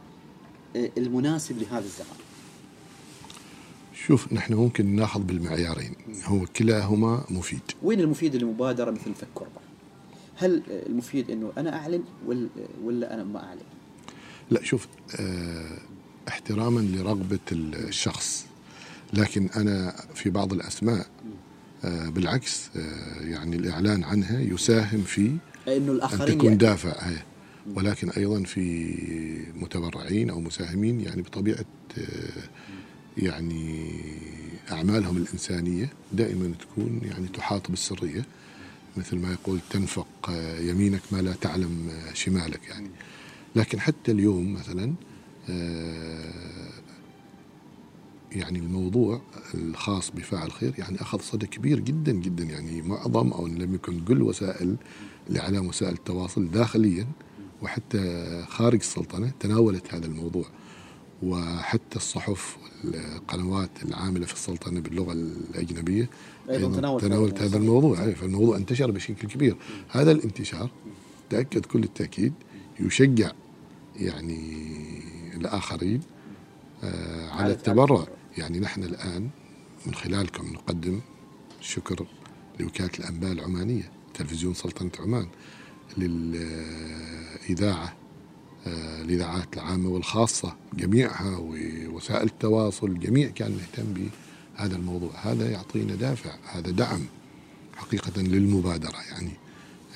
[0.76, 2.16] آه، المناسب لهذا الزمان؟
[3.94, 5.92] شوف نحن ممكن ناخذ بالمعيارين
[6.24, 9.60] هو كلاهما مفيد وين المفيد للمبادره مثل فك كربة؟
[10.36, 12.02] هل المفيد إنه أنا أعلن
[12.84, 13.60] ولا أنا ما أعلن؟
[14.50, 14.86] لا شوف
[15.20, 15.78] آه
[16.28, 18.46] احتراما لرغبة الشخص
[19.12, 21.06] لكن أنا في بعض الأسماء
[21.84, 25.20] آه بالعكس آه يعني الإعلان عنها يساهم في
[25.68, 27.16] إنه أن الآخرين تكون دافع هي.
[27.74, 28.94] ولكن أيضا في
[29.54, 31.64] متبرعين أو مساهمين يعني بطبيعة
[31.98, 32.42] آه
[33.16, 33.90] يعني
[34.72, 38.24] أعمالهم الإنسانية دائما تكون يعني تحاط بالسرية
[38.96, 42.90] مثل ما يقول تنفق آه، يمينك ما لا تعلم آه، شمالك يعني
[43.56, 44.94] لكن حتى اليوم مثلا
[45.50, 46.32] آه،
[48.32, 49.20] يعني الموضوع
[49.54, 54.22] الخاص بفاعل خير يعني أخذ صدى كبير جدا جدا يعني معظم أو لم يكن كل
[54.22, 54.76] وسائل
[55.30, 57.06] الاعلام وسائل التواصل داخليا
[57.62, 60.44] وحتى خارج السلطنة تناولت هذا الموضوع.
[61.22, 66.10] وحتى الصحف والقنوات العاملة في السلطنة باللغة الأجنبية
[66.50, 68.04] أيضاً تناولت تناولت هذا الموضوع.
[68.04, 69.56] أي، فالموضوع انتشر بشكل كبير.
[69.88, 70.70] هذا الانتشار
[71.30, 72.32] تأكد كل التأكيد
[72.80, 73.30] يشجع
[73.96, 74.58] يعني
[75.34, 76.00] الآخرين
[76.84, 78.06] آه على التبرع.
[78.38, 79.30] يعني نحن الآن
[79.86, 81.00] من خلالكم نقدم
[81.60, 82.06] شكر
[82.60, 85.26] لوكالة الأنباء العمانية تلفزيون سلطنة عمان
[85.96, 87.96] للإذاعة
[88.66, 96.30] آه، الاذاعات العامة والخاصة جميعها ووسائل التواصل الجميع كان مهتم بهذا الموضوع هذا يعطينا دافع
[96.46, 97.00] هذا دعم
[97.76, 99.32] حقيقة للمبادرة يعني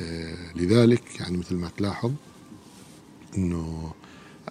[0.01, 2.13] آه، لذلك يعني مثل ما تلاحظ
[3.39, 3.93] إنه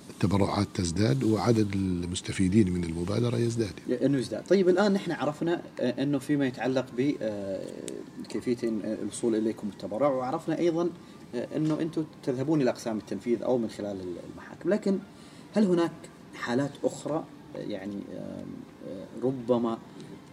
[0.09, 3.73] التبرعات تزداد وعدد المستفيدين من المبادرة يزداد.
[4.03, 10.59] إنه يزداد، طيب الآن نحن عرفنا آه، إنه فيما يتعلق بكيفيه الوصول إليكم التبرع وعرفنا
[10.59, 10.89] أيضا
[11.35, 13.97] آه، إنه أنتم تذهبون إلى أقسام التنفيذ أو من خلال
[14.33, 14.99] المحاكم، لكن
[15.53, 15.91] هل هناك
[16.35, 17.23] حالات أخرى
[17.55, 18.43] آه، يعني آه،
[18.87, 19.77] آه، ربما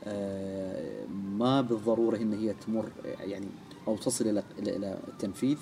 [0.05, 1.05] آه،
[1.39, 3.47] ما بالضرورة إن هي تمر آه، يعني
[3.89, 5.57] أو تصل إلى إلى التنفيذ؟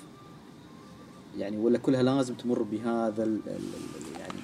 [1.38, 4.40] يعني ولا كلها لازم تمر بهذا ال- ال- ال- يعني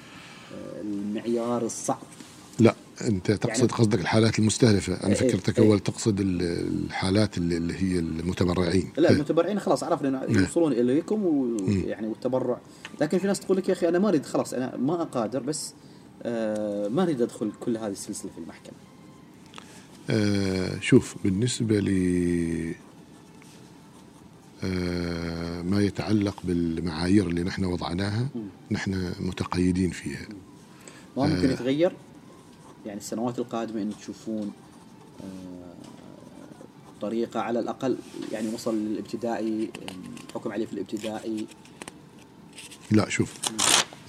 [0.55, 1.97] آه، المعيار الصعب؟
[2.59, 4.93] لا أنت تقصد يعني- قصدك الحالات المستهدفة.
[4.93, 5.65] أنا إيه، فكرتك إيه.
[5.67, 6.41] أول تقصد ال-
[6.85, 8.91] الحالات اللي اللي هي المتبرعين.
[8.97, 9.15] لا إيه.
[9.15, 12.57] المتبرعين خلاص عرفنا انه يوصلون إليكم ويعني والتبرع.
[13.01, 15.73] لكن في ناس تقول لك يا أخي أنا ما أريد خلاص أنا ما أقادر بس
[16.23, 18.73] آه ما أريد أدخل كل هذه السلسلة في المحكمة.
[20.09, 21.89] آه شوف بالنسبة ل
[24.63, 28.27] آه ما يتعلق بالمعايير اللي نحن وضعناها
[28.71, 30.27] نحن متقيدين فيها.
[31.17, 31.53] ما ممكن آه.
[31.53, 31.93] يتغير؟
[32.85, 34.51] يعني السنوات القادمة ان تشوفون
[35.21, 35.73] آه
[37.01, 37.97] طريقة على الأقل
[38.31, 39.69] يعني وصل للابتدائي
[40.33, 41.45] حكم عليه في الابتدائي.
[42.91, 43.33] لا شوف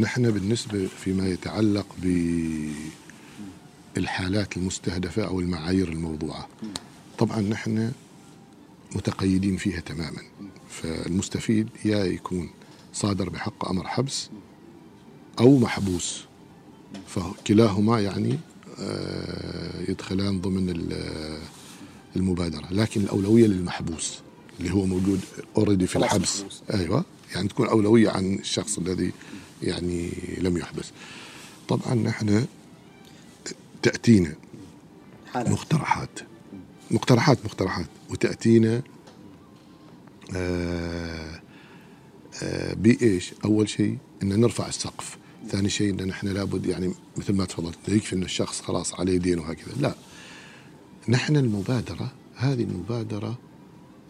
[0.00, 1.86] نحن بالنسبة فيما يتعلق
[3.94, 6.48] بالحالات المستهدفة أو المعايير الموضوعة
[7.18, 7.92] طبعا نحن
[8.94, 10.22] متقيدين فيها تماما.
[10.82, 12.50] فالمستفيد يا يكون
[12.92, 14.28] صادر بحق أمر حبس
[15.40, 16.24] أو محبوس
[17.06, 18.38] فكلاهما يعني
[18.80, 21.38] آه، يدخلان ضمن ال-
[22.16, 24.18] المبادرة لكن الأولوية للمحبوس
[24.60, 25.20] اللي هو موجود
[25.56, 26.44] اوريدي في الحبس.
[26.74, 29.12] أيوه يعني تكون أولوية عن الشخص الذي
[29.62, 30.90] يعني لم يحبس.
[31.68, 32.46] طبعا نحن
[33.82, 34.34] تأتينا
[35.50, 36.20] مقترحات.
[36.90, 37.86] مقترحات مقترحات.
[38.10, 38.82] وتأتينا آه آه
[42.76, 45.18] بايش؟ أول شيء ان نرفع السقف،
[45.48, 49.38] ثاني شيء إن نحن لابد يعني مثل ما تفضلت يكفي إن الشخص خلاص عليه دين
[49.38, 49.94] وهكذا، لا.
[51.08, 53.38] نحن المبادرة هذه المبادرة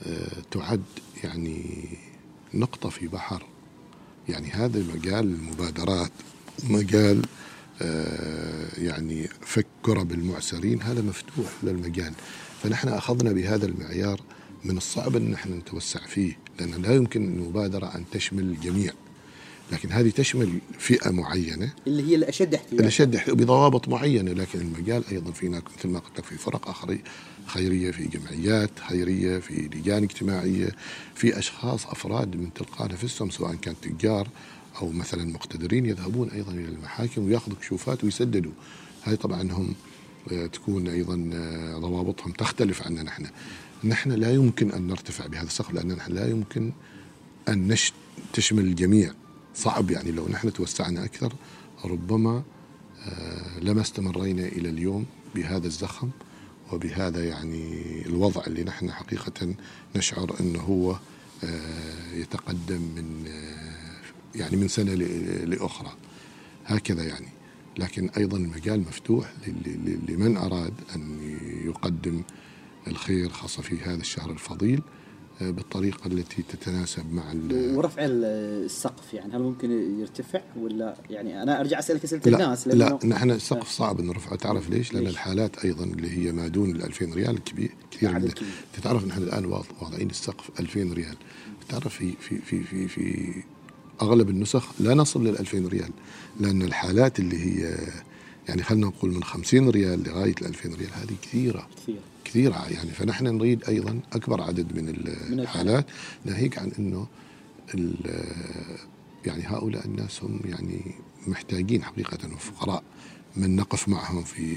[0.06, 0.82] آه تعد
[1.24, 1.88] يعني
[2.54, 3.46] نقطة في بحر.
[4.28, 6.12] يعني هذا مجال المبادرات
[6.68, 7.22] مجال
[7.82, 12.12] آه، يعني فك كرب المعسرين هذا مفتوح للمجال.
[12.62, 14.20] فنحن أخذنا بهذا المعيار
[14.64, 18.92] من الصعب أن نحن نتوسع فيه لأن لا يمكن المبادرة أن تشمل الجميع
[19.72, 21.72] لكن هذه تشمل فئة معينة.
[21.86, 22.80] اللي هي الأشد احتياجا.
[22.82, 24.32] الأشد احت- بضوابط معينة.
[24.32, 26.74] لكن المجال أيضا في هناك مثل ما قلت لك في فرق
[27.46, 30.68] خيرية في جمعيات خيرية في لجان اجتماعية
[31.14, 34.28] في أشخاص أفراد من تلقاء نفسهم سواء كان تجار
[34.80, 38.52] أو مثلا مقتدرين يذهبون أيضا إلى المحاكم ويأخذوا كشوفات ويسددوا.
[39.04, 39.74] هاي طبعا هم
[40.32, 43.26] آه، تكون أيضا آه، ضوابطهم تختلف عنا نحن.
[43.84, 46.72] نحن لا يمكن أن نرتفع بهذا السقف لأن نحن لا يمكن
[47.48, 47.92] نش
[48.32, 49.12] تشمل الجميع.
[49.54, 51.32] صعب يعني لو نحن توسعنا أكثر
[51.84, 52.42] ربما
[53.06, 56.10] آه، لما استمرينا إلى اليوم بهذا الزخم
[56.72, 59.54] وبهذا يعني الوضع اللي نحن حقيقة
[59.96, 60.98] نشعر إنه هو
[61.44, 65.92] آه، يتقدم من آه، يعني من سنة ل- لأخرى.
[66.66, 67.26] هكذا يعني.
[67.78, 69.32] لكن أيضا المجال مفتوح
[70.08, 71.18] لمن أراد أن
[71.64, 72.22] يقدم
[72.86, 74.82] الخير خاصة في هذا الشهر الفضيل
[75.42, 78.24] آه، بالطريقة التي تتناسب مع ال- ورفع ال-
[78.64, 79.70] السقف يعني هل ممكن
[80.00, 84.06] يرتفع ولا يعني أنا أرجع أسألك اسئله لا الناس لا لأنه- نحن السقف صعب إن
[84.06, 88.18] نرفعه تعرف ليش؟ ليش؟ الحالات أيضا اللي هي ما دون ال 2000 ريال كبير كثير
[88.18, 88.34] كبير.
[88.76, 91.16] تتعرف نحن واض- واضعين السقف 2000 ريال
[91.68, 93.34] تعرف في في في في في
[94.02, 95.90] أغلب النسخ لا نصل لل 2000 ريال
[96.40, 97.78] لأن الحالات اللي هي
[98.48, 102.00] يعني خلينا نقول من 50 ريال لغاية ال 2000 ريال هذه كثيرة كثير
[102.34, 105.86] كثيرة يعني فنحن نريد أيضا أكبر عدد من ال- الحالات.
[106.24, 107.06] ناهيك عن أنه
[109.26, 110.80] يعني هؤلاء الناس هم يعني
[111.26, 112.82] محتاجين حقيقة وفقراء
[113.36, 114.56] من نقف معهم في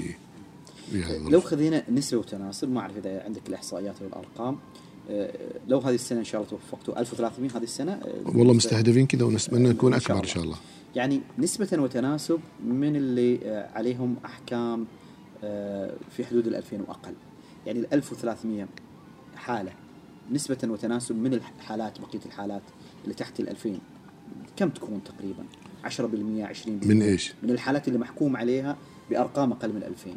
[1.28, 1.40] لو.
[1.40, 4.58] خذينا نسبة وتناسب ما أعرف إذا عندك الإحصائيات والارقام
[5.10, 5.32] آه،
[5.68, 9.68] لو هذه السنة إن شاء الله توفقتوا 1300 هذه السنة؟ آه، والله مستهدفين كذا ونتمنى
[9.68, 10.32] نكون شاء أكبر إن الله.
[10.34, 10.56] شاء الله.
[10.96, 14.86] يعني نسبة وتناسب من اللي آه، عليهم أحكام
[15.44, 17.14] آه، في حدود ال 2000 وأقل.
[17.68, 18.66] يعني ال 1300
[19.36, 19.72] حالة
[20.32, 22.62] نسبة وتناسب من الحالات بقية الحالات
[23.04, 23.78] اللي تحت ال 2000
[24.56, 25.44] كم تكون تقريبا
[25.84, 28.76] 10% 20% من إيش؟ من الحالات اللي محكوم عليها
[29.10, 30.10] بأرقام أقل من 2000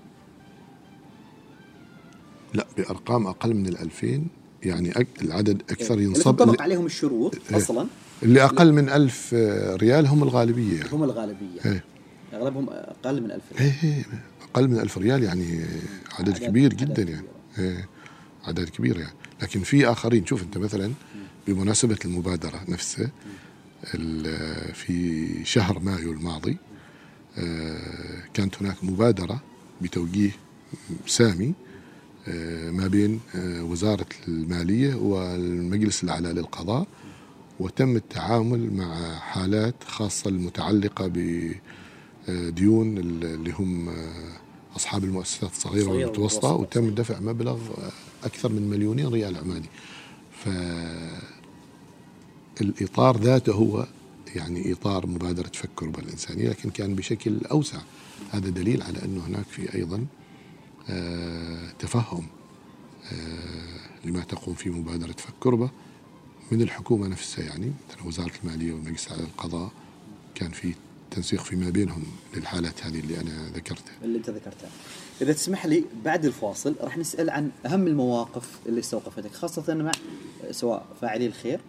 [2.53, 4.27] لا بأرقام أقل من الألفين
[4.63, 7.57] يعني أك- العدد أكثر اللي ينصب اللي, عليهم الشروط إيه.
[7.57, 7.87] أصلا
[8.23, 9.33] اللي أقل من ألف
[9.81, 10.89] ريال هم الغالبية يعني.
[10.91, 11.83] هم الغالبية إيه.
[12.33, 14.03] أغلبهم أقل من 2000 إيه إيه
[14.53, 15.59] أقل من ألف ريال يعني
[16.19, 17.09] عدد عدد- كبير عدد جدا كبير.
[17.09, 17.40] يعني إيه
[18.43, 19.13] عدد كبير يعني.
[19.41, 20.93] لكن في آخرين شوف أنت مثلا
[21.47, 23.11] بمناسبة المبادرة نفسها
[24.73, 26.57] في شهر مايو الماضي
[27.37, 29.41] آه، كانت هناك مبادرة
[29.81, 30.31] بتوجيه
[31.07, 31.53] سامي
[32.27, 36.87] آه، ما بين آه، وزارة المالية والمجلس الأعلى للقضاء
[37.59, 41.11] وتم التعامل مع حالات خاصة المتعلقة
[42.27, 43.89] بديون اللي هم
[44.75, 46.53] أصحاب المؤسسات الصغيرة والمتوسطة.
[46.53, 47.59] وتم دفع مبلغ
[48.23, 49.69] أكثر من مليونين ريال عماني
[50.31, 50.49] ف
[52.61, 53.87] الإطار ذاته هو
[54.35, 57.79] يعني إطار مبادرة فكر بالإنسانية لكن كان بشكل أوسع.
[58.31, 60.05] هذا دليل على أنه هناك في أيضا
[60.89, 62.27] آه، تفهم
[63.11, 65.69] آه، لما تقوم فيه مبادرة فكربة
[66.51, 67.45] من الحكومة نفسها.
[67.45, 69.71] يعني مثلا وزارة المالية والمجلس على القضاء
[70.35, 70.73] كان في
[71.11, 72.03] تنسيق فيما بينهم
[72.35, 73.93] للحالات هذه اللي أنا ذكرتها.
[74.03, 74.69] اللي أنت ذكرتها.
[75.21, 79.91] إذا تسمح لي بعد الفاصل راح نسأل عن أهم المواقف اللي استوقفتك خاصة مع
[80.51, 81.59] سواء فاعلي الخير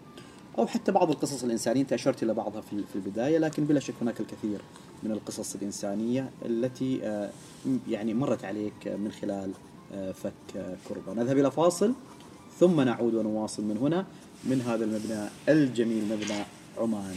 [0.58, 1.80] أو حتى بعض القصص الإنسانية.
[1.80, 4.60] أنت أشرت إلى بعضها في البداية لكن بلا شك هناك الكثير
[5.02, 7.30] من القصص الإنسانية التي آه،
[7.88, 9.50] يعني مرت عليك من خلال
[9.94, 11.14] آه، فك آه، كربة.
[11.22, 11.92] نذهب إلى فاصل
[12.60, 14.06] ثم نعود ونواصل من هنا
[14.44, 16.44] من هذا المبنى الجميل مبنى
[16.78, 17.16] عمان.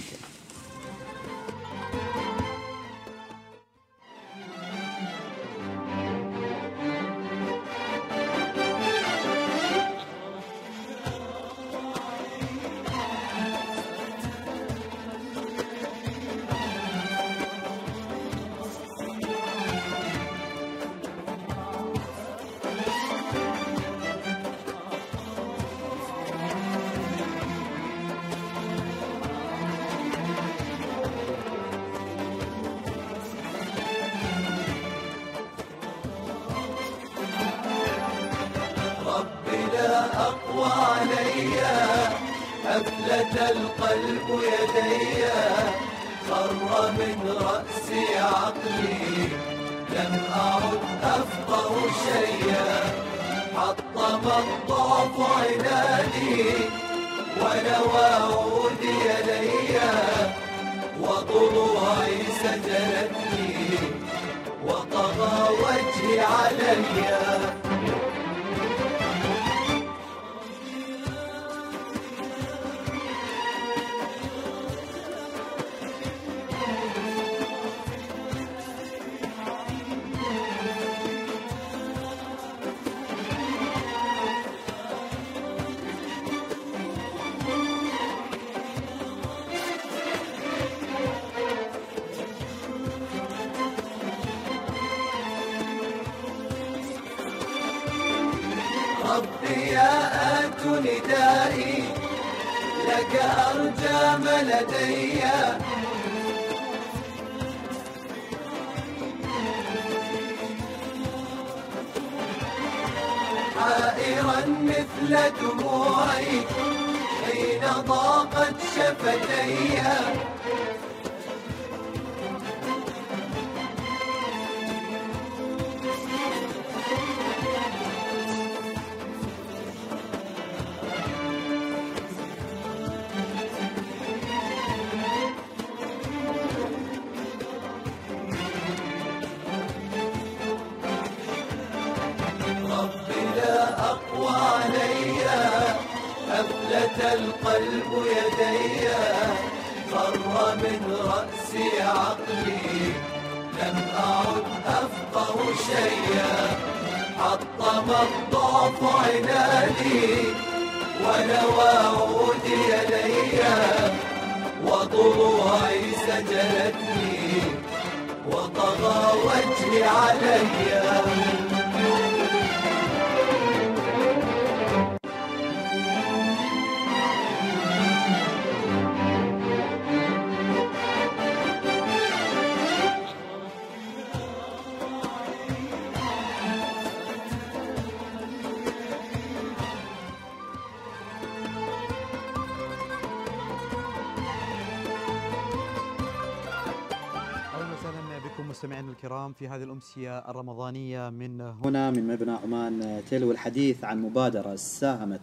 [199.79, 201.91] الأمسية الرمضانية من هنا.
[201.91, 205.19] من مبنى عمان تيلو الحديث عن مبادرة ساهمت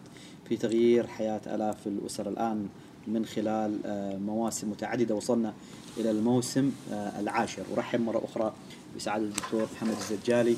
[0.49, 2.67] في تغيير حياة آلاف الأسر الآن
[3.07, 5.53] من خلال آه، مواسم متعددة وصلنا
[5.97, 7.63] إلى الموسم آه، العاشر.
[7.77, 8.53] أرحب مرة أخرى
[8.97, 10.55] بسعادة الدكتور محمد الزجالي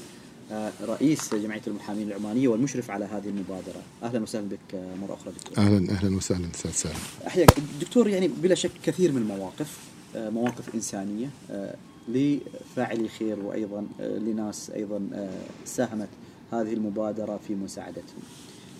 [0.51, 3.81] آه، رئيس جمعية المحامين العمانية والمشرف على هذه المبادرة.
[4.03, 5.57] أهلا وسهلا بك مرة أخرى دكتور.
[5.57, 6.95] أهلا أهلا وسهلا أستاذ سالم.
[7.27, 7.49] أحياك.
[7.81, 9.79] دكتور يعني بلا شك كثير من المواقف
[10.15, 11.75] مواقف إنسانية آه،
[12.07, 16.09] لفاعلي خير وأيضا آه، لناس أيضا آه، ساهمت
[16.51, 18.21] هذه المبادرة في مساعدتهم.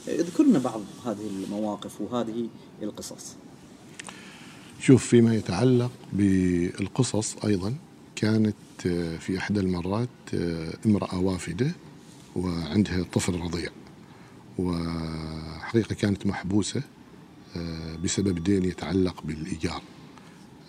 [0.09, 2.47] آه، اذكر لنا بعض هذه المواقف وهذه
[2.84, 3.36] القصص.
[4.80, 7.76] شوف فيما يتعلق بالقصص أيضا
[8.15, 8.55] كانت
[9.19, 10.09] في إحدى المرات
[10.86, 11.71] امرأة وافدة
[12.36, 13.69] وعندها طفل رضيع
[14.57, 16.82] وحقيقة كانت محبوسة
[17.57, 19.82] آه، بسبب دين يتعلق بالإيجار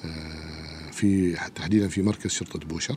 [0.05, 0.66] آه،
[0.97, 2.97] في تحديدا في مركز شرطة بوشر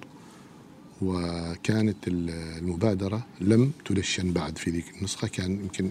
[1.01, 5.27] وكانت ال- المبادرة لم تدشن بعد في ذيك النسخة.
[5.27, 5.89] كان يمكن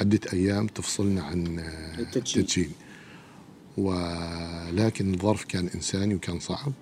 [0.00, 2.42] عدة أيام تفصلنا عن آه، التدشين.
[2.42, 2.72] التدشين.
[3.76, 6.72] ولكن الظرف كان إنساني وكان صعب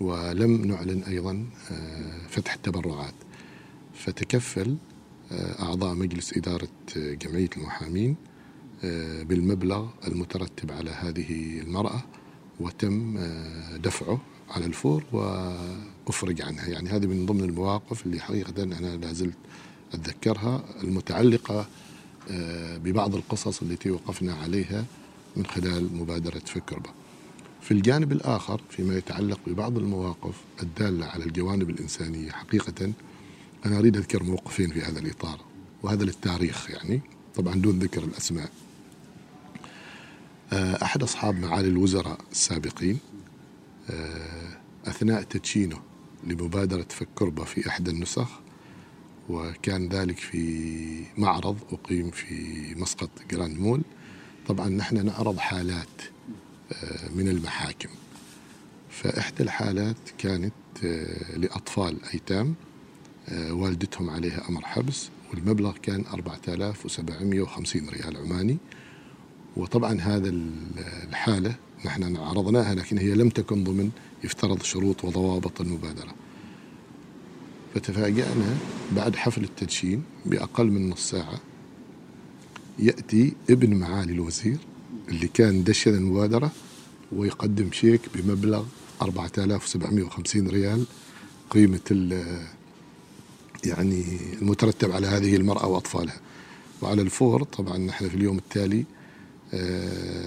[0.00, 3.14] ولم نعلن أيضا آه، فتح التبرعات.
[3.94, 4.76] فتكفل
[5.32, 8.16] آه، أعضاء مجلس إدارة جمعية المحامين
[9.22, 12.02] بالمبلغ المترتب على هذه المرأة.
[12.60, 16.66] وتم آه، دفعه على الفور وأفرج عنها.
[16.66, 19.36] يعني هذه من ضمن المواقف اللي حقيقة أنا لا زلت
[19.94, 21.66] أتذكرها المتعلقة
[22.30, 24.84] آه، ببعض القصص التي وقفنا عليها
[25.36, 26.90] من خلال مبادرة فكربة
[27.62, 32.92] في الجانب الآخر فيما يتعلق ببعض المواقف الدالة على الجوانب الإنسانية حقيقة
[33.66, 35.40] أنا أريد أذكر موقفين في هذا الإطار
[35.82, 37.00] وهذا للتاريخ يعني
[37.34, 38.50] طبعا دون ذكر الأسماء.
[40.52, 42.98] أحد أصحاب معالي الوزراء السابقين
[43.90, 45.80] آه، أثناء تدشينه
[46.24, 48.28] لمبادرة فكربة في إحدى النسخ
[49.28, 52.34] وكان ذلك في معرض أقيم في
[52.76, 53.82] مسقط جراند مول.
[54.48, 56.02] طبعا نحن نعرض حالات
[56.72, 57.88] آه، من المحاكم.
[58.90, 60.52] فإحدى الحالات كانت
[60.84, 62.54] آه، لأطفال أيتام
[63.28, 68.58] آه، والدتهم عليها أمر حبس والمبلغ كان 4750 ريال عماني.
[69.56, 70.50] وطبعا هذا ال-
[71.08, 73.90] الحالة نحن عرضناها لكن هي لم تكن ضمن
[74.24, 76.14] يفترض شروط وضوابط المبادرة.
[77.74, 78.56] فتفاجأنا
[78.96, 81.40] بعد حفل التدشين بأقل من نص ساعة
[82.78, 84.56] يأتي ابن معالي الوزير
[85.08, 86.50] اللي كان دشن المبادرة
[87.12, 88.64] ويقدم شيك بمبلغ
[89.02, 90.84] 4750 ريال
[91.50, 91.80] قيمة
[93.64, 94.04] يعني
[94.42, 96.20] المترتب على هذه المرأة وأطفالها.
[96.82, 98.84] وعلى الفور طبعا نحن في اليوم التالي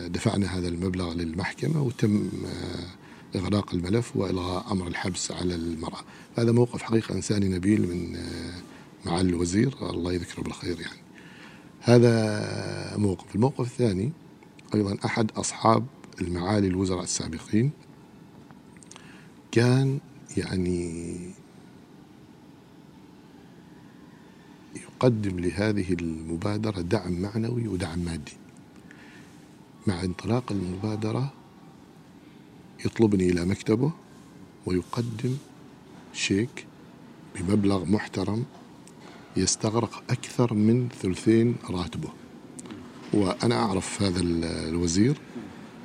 [0.08, 6.02] دفعنا هذا المبلغ للمحكمة وتم آه، إغلاق الملف وإلغاء أمر الحبس على المرأة.
[6.38, 8.54] هذا موقف حقيقة إنساني نبيل من آه،
[9.06, 9.76] معالي الوزير.
[9.82, 11.00] الله يذكره بالخير يعني.
[11.82, 13.36] هذا موقف.
[13.36, 14.12] الموقف الثاني
[14.76, 15.86] أيضا أحد أصحاب
[16.22, 17.72] المعالي الوزراء السابقين
[19.52, 20.00] كان
[20.38, 21.18] يعني
[24.76, 28.47] يقدم لهذه المبادرة دعم معنوي ودعم مادي.
[29.88, 31.34] مع انطلاق المبادرة
[32.86, 33.92] يطلبني إلى مكتبه
[34.66, 35.38] ويقدم
[36.14, 36.66] شيك
[37.36, 38.44] بمبلغ محترم
[39.38, 42.10] يستغرق أكثر من ثلثين راتبه.
[43.14, 45.18] وأنا أعرف هذا ال- الوزير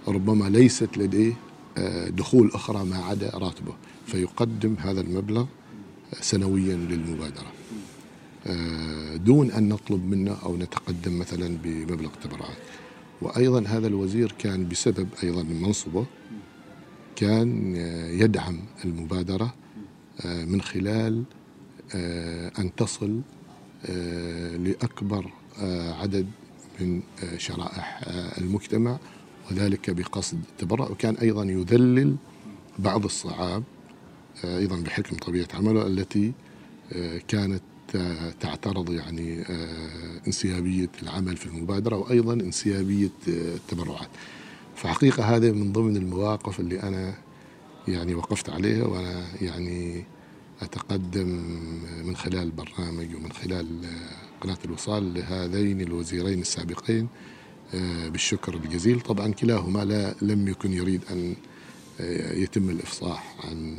[0.09, 1.32] ربما ليست لديه
[1.78, 3.74] آه، دخول أخرى ما عدا راتبه
[4.07, 5.46] فيقدم هذا المبلغ
[6.20, 7.53] سنويا للمبادرة.
[8.46, 12.57] آه، دون أن نطلب منه أو نتقدم مثلا بمبلغ تبرعات.
[13.22, 16.06] وأيضا هذا الوزير كان بسبب أيضا منصبه
[17.16, 19.54] كان آه، يدعم المبادرة
[20.26, 21.24] آه، من خلال
[21.94, 23.20] آه، أن تصل
[24.58, 25.30] لأكبر
[26.00, 26.26] عدد
[26.80, 27.02] من
[27.36, 28.00] شرائح
[28.38, 28.98] المجتمع
[29.50, 30.90] وذلك بقصد التبرع.
[30.90, 32.16] وكان أيضا يذلل
[32.78, 33.62] بعض الصعاب
[34.44, 36.32] أيضا بحكم طبيعة عمله التي
[37.28, 37.62] كانت
[38.40, 44.09] تعترض يعني آه، انسيابية العمل في المبادرة وأيضا انسيابية آه، التبرعات.
[44.76, 47.14] فحقيقة هذه من ضمن المواقف اللي أنا
[47.88, 50.05] يعني وقفت عليها وأنا يعني
[50.62, 51.28] أتقدم
[52.05, 57.09] من خلال البرنامج ومن خلال آه، قناة الوصال لهذين الوزيرين السابقين
[58.09, 59.01] بالشكر الجزيل.
[59.01, 61.34] طبعا كلاهما لا لم يكن يريد أن
[62.34, 63.76] يتم الإفصاح عن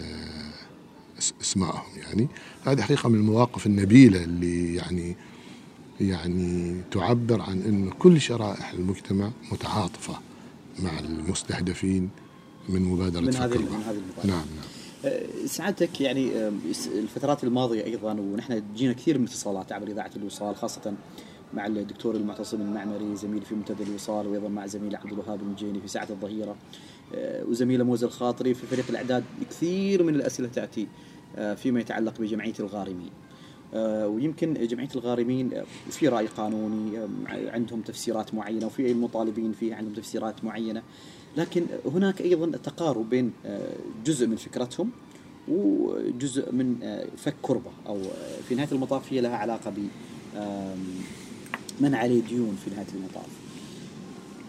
[1.41, 2.27] اسمائهم يعني.
[2.65, 5.15] هذه حقيقة من المواقف النبيلة اللي يعني
[6.01, 10.19] يعني تعبر عن أن كل شرائح المجتمع متعاطفة
[10.79, 12.09] مع المستهدفين
[12.69, 13.83] من مبادرة من هذه من.
[13.83, 14.25] هذه المبادرة.
[14.25, 14.65] نعم نعم.
[15.05, 16.51] أه، سعادتك يعني أه،
[16.95, 20.93] الفترات الماضية أيضا ونحن جينا كثير من اتصالات عبر إذاعة الوصال خاصة
[21.53, 25.87] مع الدكتور المعتصم المعمري زميلي في منتدى الوصال وأيضا مع زميلي عبد الوهاب المجيني في
[25.87, 26.55] ساعة الظهيرة
[27.15, 29.23] أه، وزميله موزة الخاطري في فريق الأعداد.
[29.49, 30.87] كثير من الأسئلة تأتي أه،
[31.55, 33.09] فيما يتعلق بجمعية الغارمين
[33.73, 39.93] أه، ويمكن جمعية الغارمين أه، في رأي قانوني عندهم تفسيرات معينة وفي المطالبين فيه عندهم
[39.93, 40.81] تفسيرات معينة
[41.37, 43.31] لكن هناك أيضا تقارب بين
[44.05, 44.89] جزء من فكرتهم
[45.47, 49.77] وجزء من آه، فك كربة أو آه، في نهاية المطاف هي لها علاقة ب
[51.81, 53.25] من عليه ديون في نهاية المطاف.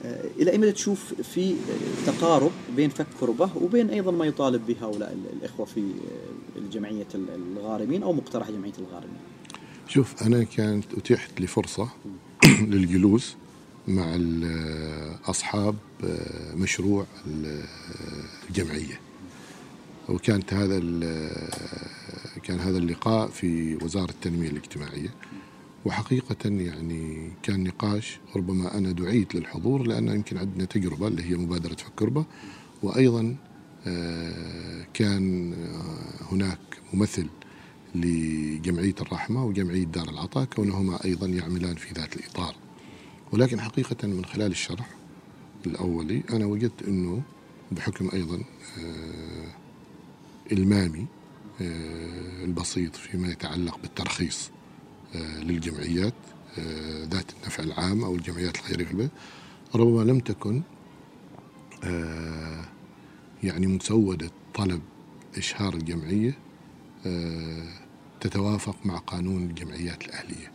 [0.05, 4.67] آه، إلى اي مدى تشوف في آه، تقارب بين فك كربة وبين أيضا ما يطالب
[4.67, 5.81] به هؤلاء ال- الإخوة في
[6.57, 9.17] آه، الجمعيه ال- الغارمين أو مقترح جمعية الغارمين.
[9.89, 11.89] شوف أنا كانت أتيحت لي فرصة
[12.71, 13.37] للجلوس
[13.89, 14.17] مع
[15.25, 17.65] أصحاب آه، مشروع ال-
[18.51, 19.01] الجمعية.
[20.09, 20.79] وكانت هذا
[22.43, 25.15] كان هذا اللقاء في وزارة التنمية الاجتماعية.
[25.85, 31.75] وحقيقة يعني كان نقاش ربما أنا دعيت للحضور لأن يمكن عندنا تجربة اللي هي مبادرة
[31.75, 32.25] فكربة
[32.83, 33.37] وأيضا
[34.95, 36.59] كان آه، هناك
[36.93, 37.27] ممثل
[37.95, 42.55] لجمعية الرحمة وجمعية دار العطاء كونهما أيضا يعملان في ذات الإطار.
[43.33, 44.91] ولكن حقيقة من خلال الشرح
[45.67, 47.23] الأولي أنا وجدت أنه
[47.73, 48.37] بحكم أيضا
[48.79, 49.49] آه،
[50.53, 51.07] إلمامي
[51.61, 54.51] آه، البسيط فيما يتعلق بالترخيص
[55.15, 56.15] آه، للجمعيات
[56.59, 59.09] آه، ذات النفع العام أو الجمعيات الخيرية في
[59.75, 60.63] ربما لم تكن
[61.85, 62.65] آه،
[63.45, 64.81] يعني مسودة طلب
[65.37, 66.39] إشهار الجمعية
[67.07, 67.69] آه،
[68.21, 70.53] تتوافق مع قانون الجمعيات الأهلية.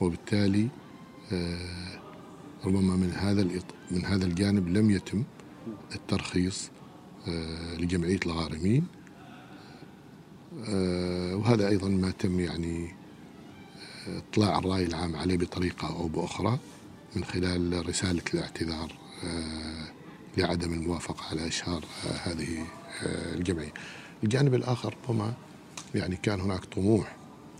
[0.00, 0.68] وبالتالي
[1.32, 2.00] آه،
[2.64, 3.48] ربما من هذا
[3.90, 5.24] من هذا الجانب لم يتم
[5.94, 6.70] الترخيص
[7.28, 8.86] آه، لجمعية الغارمين.
[11.34, 12.94] وهذا أيضا ما تم يعني
[14.16, 16.58] إطلاع الرأي العام عليه بطريقة أو بأخرى
[17.16, 18.92] من خلال رسالة الاعتذار
[20.36, 22.66] لعدم الموافقة على إشهار آه، هذه
[23.02, 23.72] آه، الجمعية.
[24.24, 25.32] الجانب الآخر ربما
[25.94, 27.16] يعني كان هناك طموح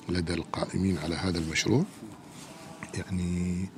[0.08, 1.84] لدى القائمين على هذا المشروع
[2.94, 3.68] يعني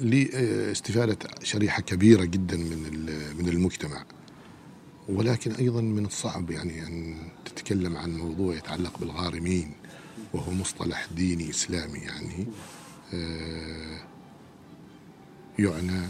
[0.00, 3.06] لاستفادة شريحة كبيرة جدا من
[3.38, 4.04] من المجتمع.
[5.08, 9.72] ولكن أيضا من الصعب يعني أن تتكلم عن موضوع يتعلق بالغارمين
[10.32, 12.46] وهو مصطلح ديني إسلامي يعني
[13.14, 14.00] آه،
[15.58, 16.08] يعنى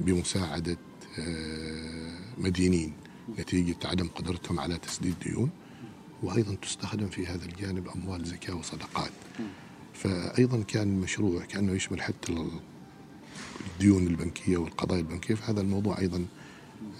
[0.00, 0.76] بمساعدة
[1.18, 2.92] آه، مدينين
[3.38, 5.50] نتيجة عدم قدرتهم على تسديد ديون
[6.22, 9.10] وأيضا تستخدم في هذا الجانب أموال زكاة وصدقات.
[9.94, 12.60] فأيضا كان المشروع كأنه يشمل حتى ال-
[13.72, 15.34] الديون البنكية والقضايا البنكية.
[15.34, 16.26] فهذا الموضوع أيضا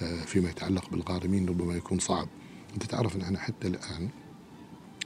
[0.02, 2.28] آه، فيما يتعلق بالغارمين ربما يكون صعب.
[2.74, 4.08] أنت تعرف أن إحنا حتى الآن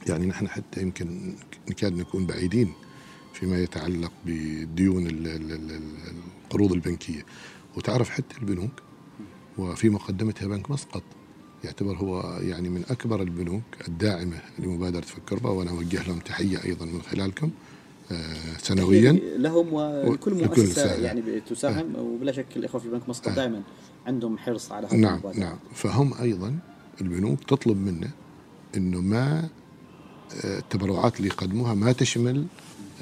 [0.07, 1.35] يعني نحن حتى يمكن
[1.69, 2.73] نكاد نكون بعيدين
[3.33, 4.11] فيما يتعلق
[5.71, 6.15] ال-
[6.45, 7.25] القروض البنكية.
[7.77, 8.71] وتعرف حتى البنوك
[9.57, 11.03] وفي مقدمتها بنك مسقط
[11.63, 17.01] يعتبر هو يعني من أكبر البنوك الداعمة لمبادرة فكربة وأنا أوجه لهم تحية أيضا من
[17.01, 17.51] خلالكم
[18.11, 19.11] آه، سنويا.
[19.37, 20.93] لهم وكل لكل مؤسسة.
[20.93, 23.61] يعني تساهم وبلا شك الإخوة في بنك مسقط دائما
[24.07, 25.39] عندهم حرص على هذه نعم المبادرة.
[25.39, 25.57] نعم.
[25.73, 26.59] فهم أيضا
[27.01, 28.09] البنوك تطلب منه
[28.77, 29.49] إنه ما
[30.43, 32.45] آه، التبرعات اللي يقدموها ما تشمل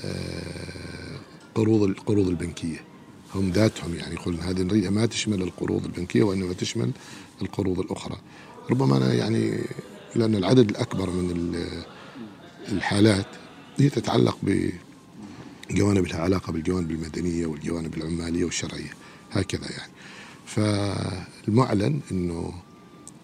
[0.02, 1.20] آه،
[1.56, 2.80] قروض القروض البنكية.
[3.36, 6.92] هم ذاتهم يعني يقولون هذه الرئه ما تشمل القروض البنكية وإنما تشمل
[7.42, 8.18] القروض الأخرى.
[8.72, 9.60] ربما أنا يعني
[10.16, 11.84] لأن العدد الأكبر من ال-
[12.72, 13.26] الحالات
[13.78, 14.38] هي تتعلق
[15.70, 18.92] بجوانب لها علاقة بالجوانب المدنية والجوانب العمالية والشرعية
[19.32, 19.92] هكذا يعني.
[20.46, 22.54] فالمعلن إنه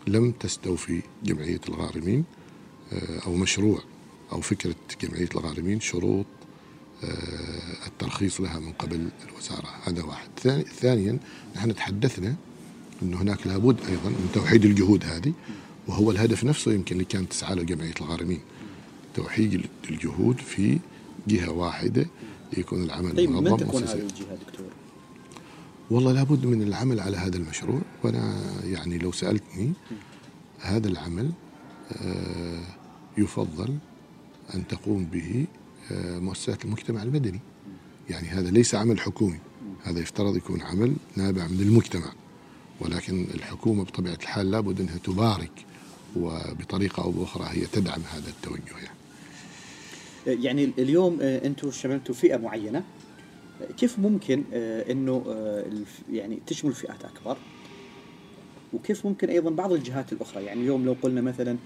[0.07, 2.23] لم تستوفي جمعية الغارمين
[2.93, 3.79] آه، أو مشروع
[4.31, 6.25] أو فكرة جمعية الغارمين شروط
[7.87, 11.19] الترخيص لها من قبل الوزارة هذا واحد ثاني ثانيا
[11.55, 12.35] نحن تحدثنا
[13.03, 15.33] انه هناك لابد أيضا من توحيد الجهود هذه
[15.87, 18.39] وهو الهدف نفسه يمكن اللي كانت تسعى له جمعية الغارمين
[19.15, 20.79] توحيد الجهود في
[21.27, 22.05] جهة واحدة
[22.57, 24.01] ليكون العمل طيب من منظم تكون وسيسير.
[24.01, 24.65] هذه الجهة دكتور؟
[25.89, 29.73] والله لابد من العمل على هذا المشروع وأنا يعني لو سألتني
[30.59, 31.31] هذا العمل
[31.91, 32.63] آه،
[33.17, 33.77] يفضل
[34.55, 35.58] أن تقوم به آه،
[36.19, 37.39] مؤسسات المجتمع المدني.
[38.09, 39.39] يعني هذا ليس عمل حكومي.
[39.83, 42.11] هذا يفترض يكون عمل نابع من المجتمع.
[42.81, 45.51] ولكن الحكومة بطبيعة الحال لابد أنها تبارك
[46.15, 48.99] وبطريقة أو بأخرى هي تدعم هذا التوجه يعني.
[50.43, 52.83] يعني اليوم آه، أنتم شملتوا فئة معينة.
[53.61, 57.37] آه، كيف ممكن آه، آه، الف- يعني تشمل فئات أكبر؟
[58.73, 61.57] وكيف ممكن أيضا بعض الجهات الأخرى؟ يعني اليوم لو قلنا مثلا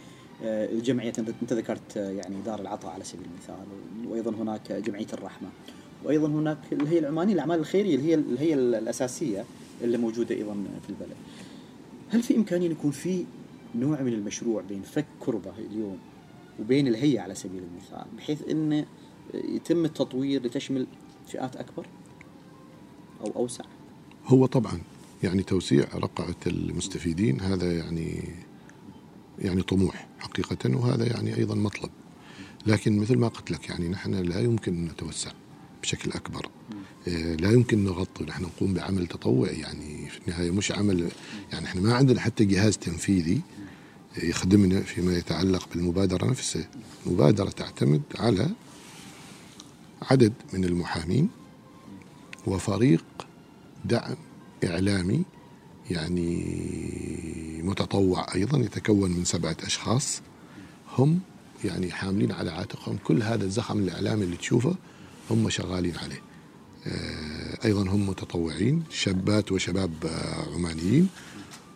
[0.43, 3.65] آه، أنت أنت ذكرت آه، يعني دار العطاء على سبيل المثال
[4.07, 5.49] وأيضا هناك جمعية الرحمة
[6.03, 9.45] وأيضا هناك اللي هي العمانية الأعمال الخيرية اللي هي اللي هي الأساسية
[9.81, 11.17] اللي موجودة أيضا في البلد.
[12.09, 13.25] هل في إمكانية يكون في
[13.75, 15.97] نوع من المشروع بين فك كربة اليوم
[16.59, 18.85] وبين الهيئة على سبيل المثال بحيث انه
[19.33, 20.87] يتم التطوير لتشمل
[21.27, 21.85] فئات أكبر
[23.21, 23.63] أو أوسع؟
[24.25, 24.81] هو طبعا
[25.23, 28.23] يعني توسيع رقعة المستفيدين هذا يعني
[29.39, 31.89] يعني طموح حقيقة وهذا يعني أيضا مطلب.
[32.65, 35.31] لكن مثل ما قلت لك يعني نحن لا يمكن أن نتوسع
[35.81, 36.49] بشكل أكبر.
[37.07, 38.23] إيه، لا يمكن نغطي.
[38.23, 39.59] نحن نقوم بعمل تطوعي.
[39.59, 41.11] يعني في النهاية مش عمل
[41.51, 43.41] يعني إحنا ما عندنا حتى جهاز تنفيذي
[44.23, 46.69] يخدمنا فيما يتعلق بالمبادرة نفسها.
[47.05, 48.49] المبادرة تعتمد على
[50.11, 51.29] عدد من المحامين
[52.47, 53.05] وفريق
[53.86, 54.15] دعم
[54.63, 55.23] إعلامي
[55.91, 56.43] يعني
[57.63, 60.21] متطوع أيضا يتكون من سبعة أشخاص.
[60.97, 61.19] هم
[61.65, 64.75] يعني حاملين على عاتقهم كل هذا الزخم الإعلامي اللي تشوفه
[65.31, 66.21] هم شغالين عليه.
[66.88, 71.07] آه، أيضا هم متطوعين شابات وشباب آه، عمانيين.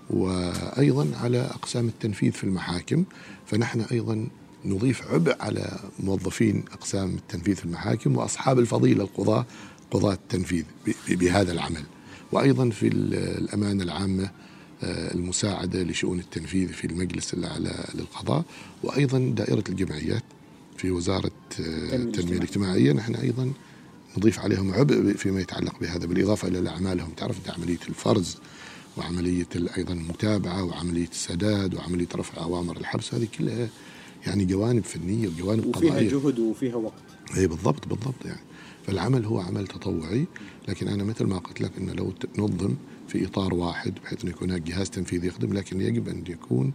[0.09, 3.03] وأيضا على أقسام التنفيذ في المحاكم.
[3.45, 4.27] فنحن أيضا
[4.65, 9.45] نضيف عبء على موظفين أقسام التنفيذ في المحاكم وأصحاب الفضيلة القضاة
[9.91, 10.63] قضاة التنفيذ
[11.09, 11.83] بهذا العمل.
[12.31, 14.31] وأيضا في ال- الأمانة العامة
[14.83, 18.43] آه، المساعدة لشؤون التنفيذ في المجلس الأعلى للقضاء
[18.83, 20.23] وأيضا دائرة الجمعيات
[20.77, 22.93] في وزارة آه، التنمية الاجتماعية.
[22.93, 23.51] نحن أيضا
[24.17, 28.37] نضيف عليهم عبء فيما يتعلق بهذا بالإضافة إلى أعمالهم تعرف أنت عملية الفرز
[28.97, 29.47] وعملية
[29.77, 33.67] أيضا المتابعة وعملية السداد وعملية رفع أوامر الحبس هذه كلها
[34.27, 36.93] يعني جوانب فنية وجوانب وفيها قضائية جهد وفيها وقت.
[37.37, 38.39] اي بالضبط بالضبط يعني
[38.87, 40.25] فالعمل هو عمل تطوعي
[40.67, 42.75] لكن أنا مثل ما قلت لك إنه لو تنظم
[43.07, 46.73] في إطار واحد بحيث إنه يكون هناك جهاز تنفيذي يخدم لكن يجب أن يكون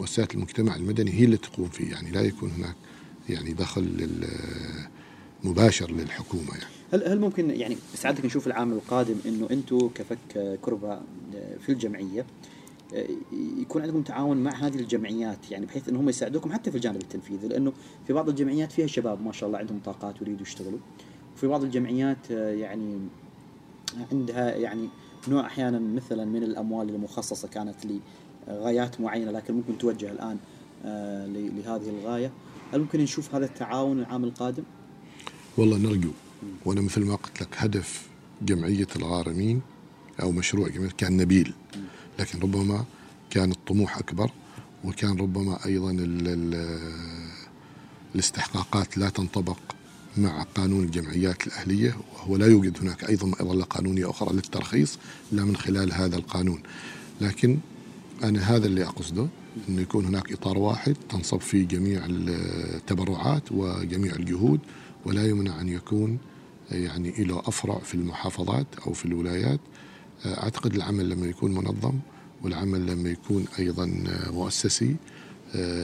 [0.00, 2.74] مؤسسات المجتمع المدني هي اللي تقوم فيه يعني لا يكون هناك
[3.28, 4.08] يعني دخل
[5.44, 6.72] مباشر للحكومة يعني.
[6.92, 11.00] هل هل ممكن يعني سعادتك نشوف العام القادم إنه أنتم كفك كربه
[11.60, 12.26] في الجمعية
[12.94, 13.06] آه،
[13.60, 17.72] يكون عندكم تعاون مع هذه الجمعيات يعني بحيث انهم يساعدوكم حتى في الجانب التنفيذي؟ لأنه
[18.06, 20.78] في بعض الجمعيات فيها شباب ما شاء الله عندهم طاقات ويريدوا يشتغلوا.
[21.38, 22.98] وفي بعض الجمعيات آه، يعني
[24.12, 24.88] عندها يعني
[25.28, 27.74] نوع أحيانا مثلا من الأموال المخصصة كانت
[28.48, 30.36] لغايات معينة لكن ممكن توجه الآن
[30.84, 32.30] آه، لهذه الغاية.
[32.72, 34.62] هل ممكن نشوف هذا التعاون العام القادم؟
[35.56, 36.10] والله نرجو
[36.64, 38.08] وأنا مثل ما قلت لك هدف
[38.42, 39.60] جمعية الغارمين
[40.22, 41.54] أو مشروع جمعية كان نبيل.
[42.18, 42.84] لكن ربما
[43.30, 44.30] كان الطموح أكبر
[44.84, 46.80] وكان ربما أيضا ال ال
[48.14, 49.58] الاستحقاقات لا تنطبق
[50.16, 54.98] مع قانون الجمعيات الأهلية وهو لا يوجد هناك أيضا مظله قانونية أخرى للترخيص
[55.32, 56.62] الا من خلال هذا القانون.
[57.20, 57.58] لكن
[58.24, 59.26] أنا هذا اللي أقصده
[59.68, 64.60] انه يكون هناك إطار واحد تنصب فيه جميع التبرعات وجميع الجهود
[65.04, 66.18] ولا يمنع أن يكون
[66.70, 69.60] يعني له أفرع في المحافظات أو في الولايات.
[70.26, 71.94] أعتقد العمل لما يكون منظم
[72.42, 74.96] والعمل لما يكون أيضا مؤسسي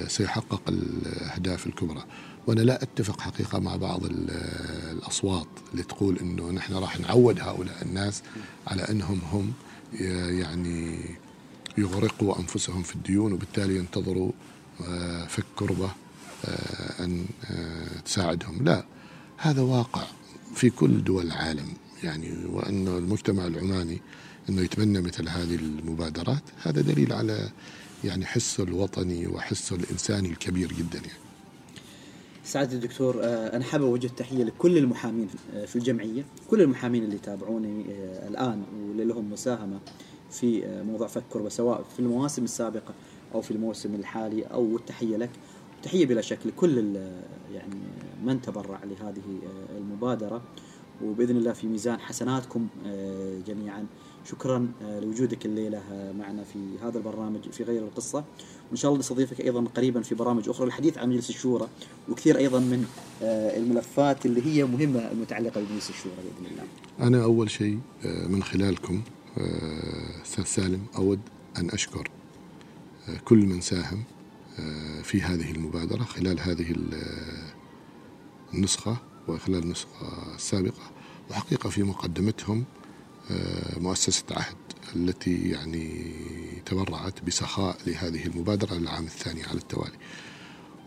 [0.09, 2.05] سيحقق الأهداف الكبرى.
[2.47, 4.31] وأنا لا أتفق حقيقة مع بعض ال-
[4.93, 8.23] الأصوات اللي تقول إنه نحن راح نعود هؤلاء الناس
[8.67, 9.53] على أنهم هم
[10.39, 10.99] يعني
[11.79, 14.33] يغرقوا أنفسهم في الديون وبالتالي ينتظروا
[14.89, 15.91] آه، فك كربة
[16.45, 18.65] آه، أن آه، تساعدهم.
[18.65, 18.85] لا
[19.37, 20.03] هذا واقع
[20.55, 21.67] في كل دول العالم.
[22.03, 24.01] يعني وانه المجتمع العماني
[24.49, 27.51] إنه يتبنى مثل هذه المبادرات هذا دليل على
[28.05, 31.24] يعني حسه الوطني وحسه الإنساني الكبير جدا يعني.
[32.45, 37.15] سعادة الدكتور آه، أنا حابب أوجه تحية لكل المحامين آه، في الجمعية كل المحامين اللي
[37.17, 39.81] يتابعوني آه، الآن واللي لهم مساهمة
[40.31, 42.95] في موضوع فك كربة سواء في المواسم السابقة
[43.35, 45.31] أو في الموسم الحالي أو التحية لك.
[45.83, 46.97] تحية بلا شك لكل
[47.55, 47.81] يعني
[48.25, 49.39] من تبرع لهذه
[49.79, 50.43] المبادرة.
[51.05, 52.69] وبإذن الله في ميزان حسناتكم
[53.47, 53.87] جميعا.
[54.31, 58.25] شكرا آه، لوجودك الليلة آه، معنا في هذا البرنامج في غير القصة.
[58.69, 61.69] وإن شاء الله نستضيفك أيضا قريبا في برامج أخرى للحديث عن مجلس الشورى
[62.09, 62.87] وكثير أيضا من
[63.23, 66.65] آه، الملفات اللي هي مهمة المتعلقة بمجلس الشورى بإذن الله.
[67.01, 69.03] أنا أول شيء من خلالكم
[70.25, 71.21] أستاذ سالم أود
[71.59, 72.09] أن أشكر
[73.25, 74.05] كل من ساهم
[75.03, 77.03] في هذه المبادرة خلال هذه ال-
[78.55, 78.97] النسخة
[79.29, 79.89] وخلال النسخة
[80.35, 80.91] السابقة
[81.31, 82.65] وحقيقة في مقدمتهم
[83.77, 84.57] مؤسسة عهد
[84.97, 86.13] التي يعني
[86.67, 89.97] تبرعت بسخاء لهذه المبادرة للعام الثاني على التوالي.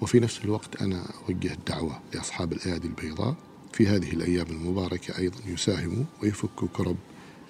[0.02, 3.36] وفي نفس الوقت أنا أوجه الدعوة لأصحاب الأيادي البيضاء
[3.74, 6.96] في هذه الأيام المباركة أيضا يساهموا ويفكوا كرب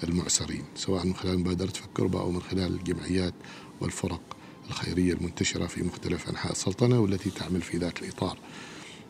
[0.03, 3.33] المعسرين سواء من خلال مبادرة فك كربة أو من خلال الجمعيات
[3.81, 4.21] والفرق
[4.67, 8.37] الخيرية المنتشرة في مختلف أنحاء السلطنة والتي تعمل في ذات الإطار.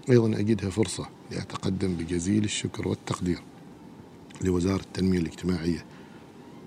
[0.10, 3.40] أيضا أجدها فرصة لأتقدم بجزيل الشكر والتقدير.
[4.42, 5.86] لوزارة التنمية الاجتماعية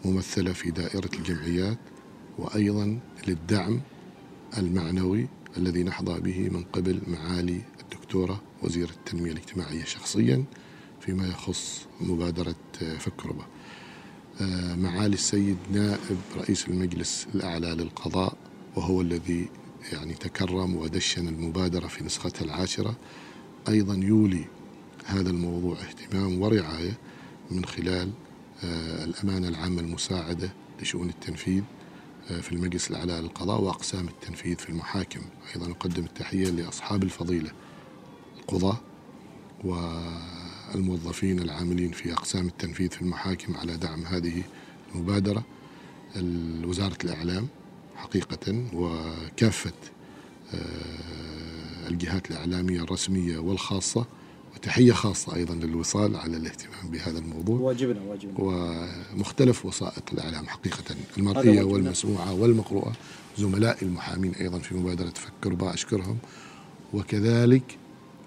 [0.05, 1.79] ممثلة في دائرة الجمعيات
[2.39, 2.99] وأيضا
[3.29, 3.81] للدعم
[4.59, 10.45] المعنوي الذي نحظى به من قبل معالي الدكتورة وزير التنمية الاجتماعية شخصيا
[11.01, 12.55] فيما يخص مبادرة
[12.99, 13.45] فكربة.
[14.41, 18.37] آه، معالي السيد نائب رئيس المجلس الأعلى للقضاء
[18.77, 19.49] وهو الذي
[19.93, 22.97] يعني تكرم ودشن المبادرة في نسختها العاشرة
[23.69, 24.45] أيضا يولي
[25.07, 26.99] هذا الموضوع اهتمام ورعاية
[27.51, 28.11] من خلال
[28.65, 30.51] آه، الأمانة العامة المساعدة
[30.83, 31.63] لشؤون التنفيذ
[32.31, 35.21] آه، في المجلس الأعلى للقضاء وأقسام التنفيذ في المحاكم.
[35.55, 37.51] أيضا نقدم التحية لأصحاب الفضيلة
[38.41, 38.77] القضاة
[39.65, 44.43] والموظفين العاملين في أقسام التنفيذ في المحاكم على دعم هذه
[44.95, 45.45] المبادرة.
[46.17, 47.49] ال- وزارة الإعلام
[47.97, 49.73] حقيقة وكافة
[50.55, 54.07] آه، الجهات الإعلامية الرسمية والخاصة
[54.57, 57.59] وتحية خاصة أيضا للوصال على الاهتمام بهذا الموضوع.
[57.61, 58.35] واجبنا واجبنا.
[58.39, 60.85] ومختلف وسائط الإعلام حقيقة
[61.19, 61.63] المرئية.
[61.63, 62.93] والمسموعة والمقروءة
[63.39, 66.19] زملاء المحامين أيضا في مبادرة فكر بأشكرهم
[66.93, 67.63] وكذلك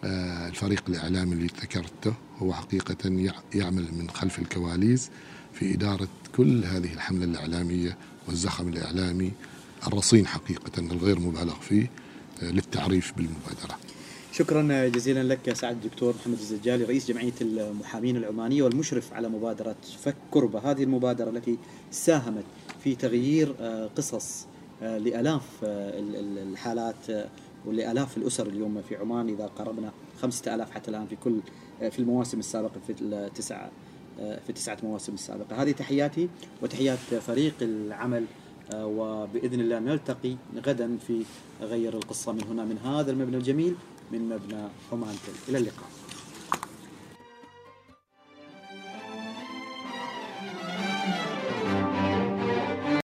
[0.05, 5.09] آه، الفريق الإعلامي اللي ذكرته هو حقيقة يع- يعمل من خلف الكواليس
[5.53, 7.97] في إدارة كل هذه الحملة الإعلامية
[8.27, 9.31] والزخم الإعلامي
[9.87, 11.91] الرصين حقيقة الغير مبالغ فيه
[12.43, 13.77] آه، للتعريف بالمبادرة.
[14.33, 20.15] شكرا جزيلا لك سعد الدكتور محمد الزجالي رئيس جمعية المحامين العمانية والمشرف على مبادرة فك
[20.31, 20.59] كربة.
[20.71, 21.57] هذه المبادرة التي
[21.91, 22.43] ساهمت
[22.83, 24.45] في تغيير آه، قصص
[24.83, 27.29] آه، لآلاف آه، ال- ال- الحالات
[27.65, 29.29] ولآلاف الأسر اليوم في عمان.
[29.29, 31.39] إذا قربنا خمسة آلاف حتى الآن في كل
[31.91, 33.67] في المواسم السابقة في التسع
[34.19, 35.61] آه، في التسعة مواسم السابقة.
[35.63, 36.29] هذه تحياتي
[36.61, 38.25] وتحيات فريق العمل
[38.75, 41.23] وبإذن الله نلتقي غدا في
[41.61, 43.75] غير القصة من هنا من هذا المبنى الجميل.
[44.11, 45.33] من مبنى حمانتل.
[45.49, 46.02] إلى اللقاء.